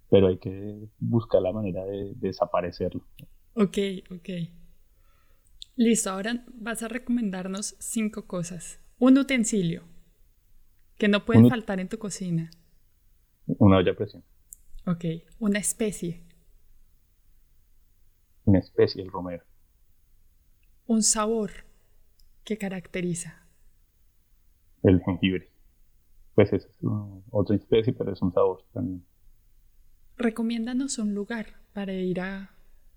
pero 0.10 0.28
hay 0.28 0.38
que 0.38 0.88
buscar 0.99 1.41
la 1.41 1.51
manera 1.51 1.86
de 1.86 2.13
desaparecerlo. 2.15 3.06
Ok, 3.56 3.78
ok. 4.12 4.30
Listo, 5.75 6.10
ahora 6.10 6.45
vas 6.54 6.82
a 6.84 6.88
recomendarnos 6.88 7.75
cinco 7.80 8.25
cosas. 8.25 8.80
Un 8.97 9.17
utensilio 9.17 9.84
que 10.97 11.10
no 11.10 11.25
puede 11.25 11.49
faltar 11.49 11.82
en 11.82 11.89
tu 11.89 11.97
cocina. 11.97 12.49
Una 13.45 13.78
olla 13.78 13.91
a 13.91 13.95
presión. 13.95 14.23
Ok, 14.88 15.06
una 15.39 15.60
especie. 15.60 16.23
Una 18.45 18.60
especie, 18.60 19.04
el 19.04 19.12
romero. 19.12 19.43
Un 20.88 21.04
sabor 21.04 21.51
que 22.43 22.58
caracteriza. 22.58 23.44
El 24.86 25.02
jengibre. 25.02 25.50
Pues 26.36 26.54
es 26.54 26.67
otra 27.32 27.56
especie, 27.56 27.91
pero 27.93 28.13
es 28.13 28.21
un 28.21 28.32
sabor 28.32 28.63
también. 28.71 29.04
Recomiéndanos 30.17 31.00
un 31.00 31.15
lugar 31.15 31.48
para 31.74 31.93
ir 31.93 32.21
a 32.21 32.52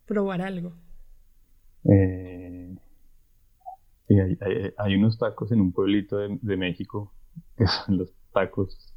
probar 0.07 0.43
algo. 0.43 0.75
Eh, 1.85 2.77
hay, 4.77 4.95
unos 4.97 5.19
tacos 5.19 5.51
en 5.51 5.61
un 5.61 5.73
pueblito 5.73 6.19
de, 6.19 6.57
México 6.57 7.13
que 7.57 7.67
son 7.67 7.99
los 7.99 8.13
tacos 8.33 8.95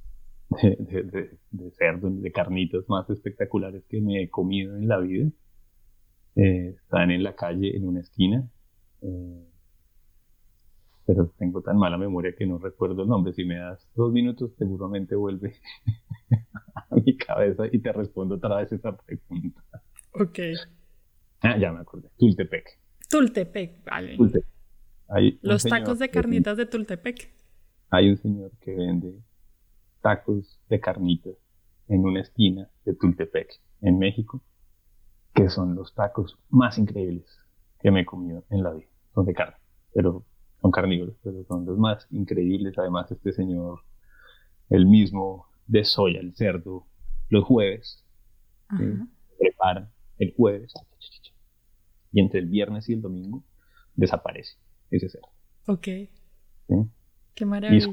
de, 0.50 1.38
cerdo, 1.78 2.10
de 2.10 2.32
carnitas 2.32 2.90
más 2.90 3.10
espectaculares 3.10 3.86
que 3.88 4.02
me 4.02 4.22
he 4.22 4.30
comido 4.30 4.76
en 4.76 4.88
la 4.90 5.00
vida. 5.00 5.30
Eh, 6.36 6.76
están 6.76 7.12
en 7.12 7.24
la 7.24 7.36
calle, 7.36 7.76
en 7.76 7.88
una 7.88 8.02
esquina. 8.02 8.50
Eh, 9.02 9.51
pero 11.14 11.30
tengo 11.38 11.62
tan 11.62 11.78
mala 11.78 11.98
memoria 11.98 12.34
que 12.38 12.46
no 12.46 12.58
recuerdo 12.58 13.02
el 13.02 13.10
nombre. 13.10 13.34
Si 13.34 13.44
me 13.44 13.58
das 13.58 13.86
dos 13.96 14.14
minutos, 14.14 14.54
seguramente 14.58 15.14
vuelve 15.14 15.56
a 16.90 16.96
mi 16.96 17.18
cabeza 17.18 17.64
y 17.70 17.80
te 17.80 17.92
respondo 17.92 18.36
otra 18.36 18.56
vez 18.58 18.72
esa 18.72 18.96
pregunta. 18.96 19.62
Ok. 20.14 20.40
Ah, 21.42 21.58
ya 21.58 21.74
me 21.74 21.82
acordé. 21.82 22.10
Tultepec. 22.18 22.80
Tultepec, 23.10 23.84
vale. 23.84 24.18
Los 25.42 25.64
tacos 25.64 26.00
de 26.00 26.10
carnitas 26.10 26.56
de 26.56 26.66
Tultepec. 26.66 27.34
Hay 27.90 28.10
un 28.10 28.18
señor 28.18 28.52
que 28.62 28.74
vende 28.74 29.20
tacos 30.02 30.62
de 30.70 30.80
carnitas 30.80 31.36
en 31.90 32.06
una 32.06 32.22
esquina 32.22 32.70
de 32.86 32.94
Tultepec, 32.94 33.50
en 33.82 34.00
México, 34.00 34.42
que 35.34 35.50
son 35.50 35.76
los 35.76 35.94
tacos 35.94 36.40
más 36.50 36.78
increíbles 36.78 37.28
que 37.82 37.92
me 37.92 38.02
he 38.02 38.06
comido 38.06 38.46
en 38.50 38.64
la 38.64 38.72
vida. 38.72 38.88
Son 39.14 39.26
de 39.26 39.34
carne, 39.34 39.58
pero 39.94 40.24
son 40.62 40.72
carnívoros, 40.72 41.16
pero 41.24 41.44
son 41.46 41.66
los 41.66 41.78
más 41.78 42.08
increíbles. 42.12 42.78
Además, 42.78 43.12
este 43.12 43.34
señor, 43.34 43.80
el 44.70 44.86
mismo 44.86 45.48
de 45.68 45.84
soya, 45.84 46.20
el 46.20 46.36
cerdo, 46.36 46.86
los 47.30 47.44
jueves, 47.46 48.06
prepara 49.40 49.92
el 50.18 50.34
jueves 50.36 50.74
y 52.12 52.20
entre 52.22 52.40
el 52.40 52.48
viernes 52.48 52.88
y 52.90 52.94
el 52.94 53.02
domingo 53.02 53.44
desaparece 53.96 54.58
ese 54.92 55.10
cerdo. 55.10 55.30
Ok. 55.68 55.88
Qué 57.34 57.46
maravilla. 57.46 57.88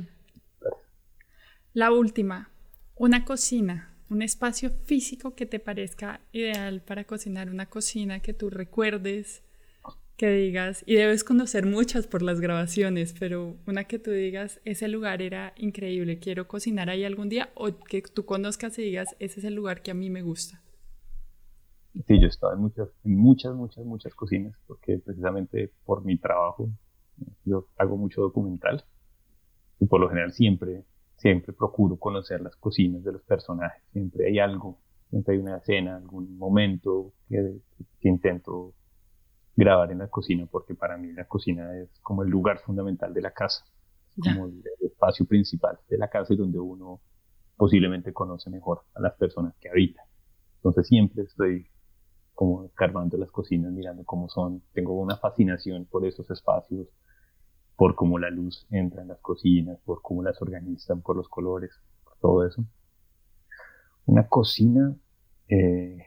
La 1.72 1.92
última, 1.92 2.50
una 2.96 3.24
cocina, 3.24 3.94
un 4.10 4.22
espacio 4.22 4.70
físico 4.70 5.34
que 5.34 5.46
te 5.46 5.60
parezca 5.60 6.20
ideal 6.32 6.82
para 6.82 7.04
cocinar, 7.04 7.50
una 7.50 7.66
cocina 7.66 8.20
que 8.20 8.32
tú 8.32 8.50
recuerdes, 8.50 9.42
que 10.18 10.30
digas, 10.30 10.82
y 10.84 10.96
debes 10.96 11.22
conocer 11.22 11.64
muchas 11.64 12.08
por 12.08 12.22
las 12.22 12.40
grabaciones, 12.40 13.14
pero 13.18 13.56
una 13.68 13.84
que 13.84 14.00
tú 14.00 14.10
digas, 14.10 14.60
ese 14.64 14.88
lugar 14.88 15.22
era 15.22 15.54
increíble, 15.56 16.18
quiero 16.18 16.48
cocinar 16.48 16.90
ahí 16.90 17.04
algún 17.04 17.28
día, 17.28 17.50
o 17.54 17.68
que 17.78 18.02
tú 18.02 18.24
conozcas 18.26 18.76
y 18.80 18.82
digas, 18.82 19.14
ese 19.20 19.38
es 19.38 19.44
el 19.46 19.54
lugar 19.54 19.80
que 19.80 19.92
a 19.92 19.94
mí 19.94 20.10
me 20.10 20.22
gusta. 20.22 20.60
Sí, 22.06 22.18
yo 22.20 22.26
he 22.26 22.28
estado 22.28 22.52
en 22.52 22.60
muchas, 22.60 22.88
muchas, 23.04 23.54
muchas, 23.54 23.84
muchas 23.84 24.14
cocinas, 24.14 24.58
porque 24.66 24.98
precisamente 24.98 25.72
por 25.84 26.04
mi 26.04 26.18
trabajo 26.18 26.68
yo 27.44 27.68
hago 27.76 27.96
mucho 27.96 28.20
documental 28.20 28.84
y 29.78 29.86
por 29.86 30.00
lo 30.00 30.08
general 30.08 30.32
siempre, 30.32 30.84
siempre 31.16 31.52
procuro 31.52 31.96
conocer 31.96 32.40
las 32.40 32.56
cocinas 32.56 33.04
de 33.04 33.12
los 33.12 33.22
personajes. 33.22 33.82
Siempre 33.92 34.26
hay 34.26 34.40
algo, 34.40 34.80
siempre 35.10 35.34
hay 35.34 35.40
una 35.40 35.58
escena, 35.58 35.96
algún 35.96 36.36
momento 36.36 37.14
que, 37.28 37.60
intento 38.02 38.74
grabar 39.58 39.90
en 39.90 39.98
la 39.98 40.06
cocina, 40.06 40.46
porque 40.48 40.76
para 40.76 40.96
mí 40.96 41.12
la 41.12 41.24
cocina 41.24 41.76
es 41.76 41.90
como 42.00 42.22
el 42.22 42.30
lugar 42.30 42.60
fundamental 42.60 43.12
de 43.12 43.20
la 43.20 43.32
casa, 43.32 43.64
como 44.22 44.46
el, 44.46 44.62
espacio 44.80 45.26
principal 45.26 45.78
de 45.88 45.98
la 45.98 46.08
casa 46.08 46.32
y 46.32 46.36
donde 46.36 46.60
uno 46.60 47.00
posiblemente 47.56 48.12
conoce 48.12 48.50
mejor 48.50 48.82
a 48.94 49.00
las 49.00 49.14
personas 49.14 49.56
que 49.60 49.68
habitan. 49.68 50.04
Entonces 50.56 50.86
siempre 50.86 51.24
estoy 51.24 51.68
como 52.34 52.64
escarbando 52.64 53.16
las 53.16 53.32
cocinas, 53.32 53.72
mirando 53.72 54.04
cómo 54.04 54.28
son. 54.28 54.62
Tengo 54.72 54.92
una 55.00 55.16
fascinación 55.16 55.86
por 55.86 56.06
esos 56.06 56.30
espacios, 56.30 56.86
por 57.74 57.96
cómo 57.96 58.18
la 58.20 58.30
luz 58.30 58.64
entra 58.70 59.02
en 59.02 59.08
las 59.08 59.18
cocinas, 59.18 59.80
por 59.84 60.02
cómo 60.02 60.22
las 60.22 60.40
organizan, 60.40 61.00
por 61.00 61.16
los 61.16 61.28
colores, 61.28 61.72
por 62.04 62.16
todo 62.18 62.46
eso. 62.46 62.64
Una 64.06 64.28
cocina, 64.28 64.96
eh, 65.48 65.98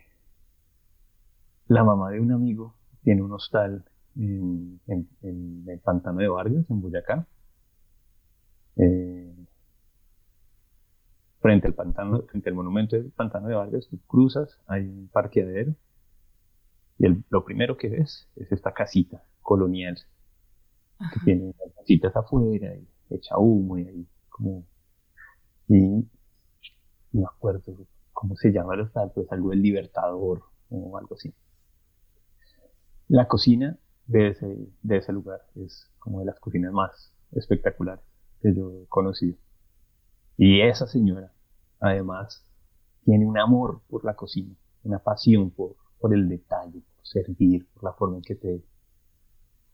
la 1.67 1.83
mamá 1.83 2.11
de 2.11 2.21
un 2.21 2.31
amigo 2.31 2.75
tiene 3.03 3.21
un 3.21 3.31
hostal 3.31 3.85
en, 4.15 4.79
el 4.87 5.79
pantano 5.83 6.19
de 6.19 6.27
Vargas, 6.27 6.65
en 6.69 6.81
Boyacá. 6.81 7.27
Eh, 8.77 9.33
frente 11.39 11.67
al 11.67 11.73
pantano, 11.73 12.21
frente 12.23 12.49
al 12.49 12.55
monumento 12.55 12.95
del 12.95 13.11
pantano 13.11 13.47
de 13.47 13.55
Vargas, 13.55 13.87
tú 13.89 13.99
cruzas, 14.07 14.59
hay 14.67 14.83
un 14.87 15.09
parqueadero 15.11 15.75
y 16.99 17.07
lo 17.29 17.43
primero 17.43 17.77
que 17.77 17.89
ves 17.89 18.29
es 18.35 18.51
esta 18.51 18.73
casita 18.73 19.23
colonial 19.41 19.97
que 21.13 21.19
tiene 21.25 21.53
casitas 21.75 22.15
afuera 22.15 22.75
y 22.75 22.87
echa 23.09 23.37
humo 23.37 23.77
y 23.79 23.87
ahí 23.87 24.07
como... 24.29 24.63
Y 25.67 26.05
no 27.13 27.27
acuerdo 27.27 27.87
cómo 28.13 28.35
se 28.35 28.51
llama 28.51 28.75
el 28.75 28.81
hostal, 28.81 29.11
pues 29.15 29.31
algo 29.31 29.49
del 29.49 29.63
Libertador 29.63 30.43
o 30.69 30.97
algo 30.97 31.15
así. 31.15 31.33
La 33.11 33.27
cocina 33.27 33.77
de 34.07 34.29
ese, 34.29 34.69
de 34.83 34.95
ese 34.95 35.11
lugar 35.11 35.41
es 35.55 35.91
como 35.99 36.21
de 36.21 36.27
las 36.27 36.39
cocinas 36.39 36.71
más 36.71 37.13
espectaculares 37.33 38.05
que 38.41 38.55
yo 38.55 38.71
he 38.71 38.87
conocido. 38.87 39.35
Y 40.37 40.61
esa 40.61 40.87
señora, 40.87 41.33
además, 41.81 42.49
tiene 43.03 43.25
un 43.25 43.37
amor 43.37 43.81
por 43.89 44.05
la 44.05 44.15
cocina, 44.15 44.55
una 44.83 44.99
pasión 44.99 45.51
por, 45.51 45.75
por 45.99 46.13
el 46.13 46.29
detalle, 46.29 46.83
servir, 47.03 47.67
por 47.73 47.83
la 47.83 47.91
forma 47.91 48.15
en 48.15 48.21
que 48.21 48.35
te 48.35 48.63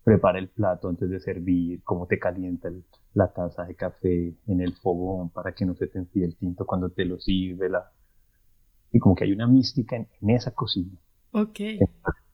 prepara 0.04 0.40
el 0.40 0.50
plato 0.50 0.90
antes 0.90 1.08
de 1.08 1.20
servir, 1.20 1.84
cómo 1.84 2.08
te 2.08 2.18
calienta 2.18 2.72
la 3.14 3.32
taza 3.32 3.66
de 3.66 3.76
café 3.76 4.36
en 4.48 4.62
el 4.62 4.74
fogón 4.78 5.30
para 5.30 5.54
que 5.54 5.64
no 5.64 5.76
se 5.76 5.86
te 5.86 6.00
enfríe 6.00 6.26
el 6.26 6.36
tinto 6.38 6.66
cuando 6.66 6.90
te 6.90 7.06
lo 7.06 7.20
sirve. 7.20 7.70
La... 7.70 7.92
Y 8.92 8.98
como 8.98 9.14
que 9.14 9.26
hay 9.26 9.32
una 9.32 9.46
mística 9.46 9.96
en, 9.96 10.30
esa 10.32 10.56
cocina. 10.56 10.98
Ok. 11.34 11.60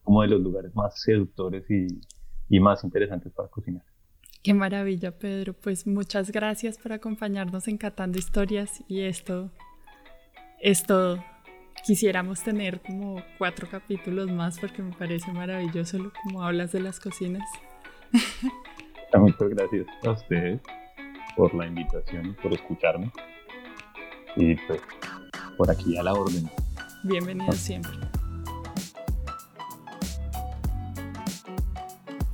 Como 0.04 0.22
de 0.22 0.28
los 0.28 0.42
lugares 0.42 0.76
más 0.76 1.02
seductores 1.02 1.64
y, 1.70 1.88
y 2.50 2.60
más 2.60 2.84
interesantes 2.84 3.32
para 3.34 3.50
cocinar. 3.50 3.84
Qué 4.44 4.54
maravilla, 4.54 5.18
Pedro. 5.18 5.54
Pues 5.54 5.88
muchas 5.88 6.32
gracias 6.32 6.78
por 6.78 6.92
acompañarnos 6.92 7.68
en 7.68 7.78
Catando 7.78 8.20
Historias 8.20 8.84
y 8.88 9.02
esto 9.02 9.52
es 10.60 10.84
todo 10.86 11.24
quisiéramos 11.84 12.42
tener 12.42 12.82
como 12.82 13.22
cuatro 13.38 13.68
capítulos 13.70 14.32
más 14.32 14.58
porque 14.60 14.82
me 14.82 14.94
parece 14.94 15.32
maravilloso 15.32 16.12
como 16.24 16.44
hablas 16.44 16.72
de 16.72 16.80
las 16.80 17.00
cocinas. 17.00 17.44
Muchas 19.16 19.50
gracias 19.50 19.86
a 20.04 20.12
ustedes 20.12 20.60
por 21.36 21.54
la 21.54 21.68
invitación 21.68 22.36
por 22.42 22.52
escucharme. 22.54 23.12
Y 24.36 24.56
pues, 24.56 24.82
por 25.56 25.70
aquí 25.70 25.96
a 25.98 26.04
la 26.04 26.14
orden. 26.14 26.50
Bienvenido 27.04 27.52
siempre. 27.52 27.92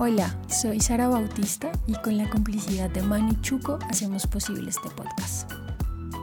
Hola, 0.01 0.33
soy 0.47 0.79
Sara 0.79 1.09
Bautista 1.09 1.73
y 1.85 1.93
con 1.95 2.17
la 2.17 2.29
complicidad 2.29 2.89
de 2.89 3.01
Mani 3.01 3.35
Chuco 3.41 3.79
hacemos 3.89 4.25
posible 4.27 4.69
este 4.69 4.89
podcast. 4.89 5.51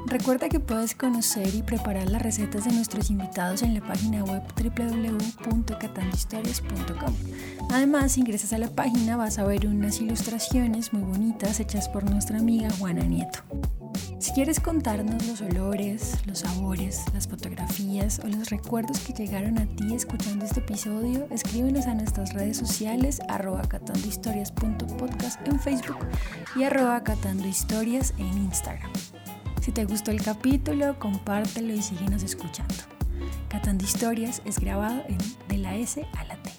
Recuerda 0.07 0.49
que 0.49 0.61
puedes 0.61 0.95
conocer 0.95 1.55
y 1.55 1.63
preparar 1.63 2.09
las 2.09 2.23
recetas 2.23 2.65
de 2.65 2.73
nuestros 2.73 3.11
invitados 3.11 3.63
en 3.63 3.75
la 3.75 3.83
página 3.83 4.25
web 4.25 4.43
www.catandohistorias.com. 4.57 7.15
Además, 7.71 8.13
si 8.13 8.21
ingresas 8.21 8.55
a 8.55 8.59
la 8.59 8.69
página 8.69 9.19
vas 9.19 9.39
a 9.39 9.45
ver 9.45 9.67
unas 9.67 10.01
ilustraciones 10.01 10.95
muy 10.95 11.03
bonitas 11.03 11.61
hechas 11.61 11.91
por 11.91 12.11
nuestra 12.11 12.39
amiga 12.39 12.71
Juana 12.79 13.05
Nieto. 13.05 13.41
Si 14.19 14.33
quieres 14.33 14.61
contarnos 14.61 15.27
los 15.27 15.43
olores, 15.43 16.17
los 16.27 16.39
sabores, 16.39 17.05
las 17.13 17.29
fotografías 17.29 18.19
o 18.25 18.29
los 18.29 18.49
recuerdos 18.49 19.01
que 19.01 19.13
llegaron 19.13 19.59
a 19.59 19.67
ti 19.67 19.95
escuchando 19.95 20.47
este 20.47 20.61
episodio, 20.61 21.27
escríbenos 21.31 21.87
a 21.87 21.95
nuestras 21.95 22.33
redes 22.33 22.57
sociales 22.57 23.21
arroba 23.29 23.63
catandohistorias.podcast 23.63 25.47
en 25.47 25.61
Facebook 25.61 25.99
y 26.57 26.65
arroba 26.65 27.05
catandohistorias 27.05 28.15
en 28.17 28.39
Instagram. 28.39 28.93
Si 29.61 29.71
te 29.71 29.85
gustó 29.85 30.13
el 30.13 30.23
capítulo, 30.23 30.99
compártelo 30.99 31.75
y 31.75 31.83
síguenos 31.83 32.23
escuchando. 32.23 32.75
Catando 33.51 33.85
Historias 33.85 34.41
es 34.47 34.59
grabado 34.59 35.03
en 35.09 35.19
de 35.49 35.59
la 35.59 35.77
S 35.77 36.07
a 36.17 36.25
la 36.25 36.37
T. 36.43 36.56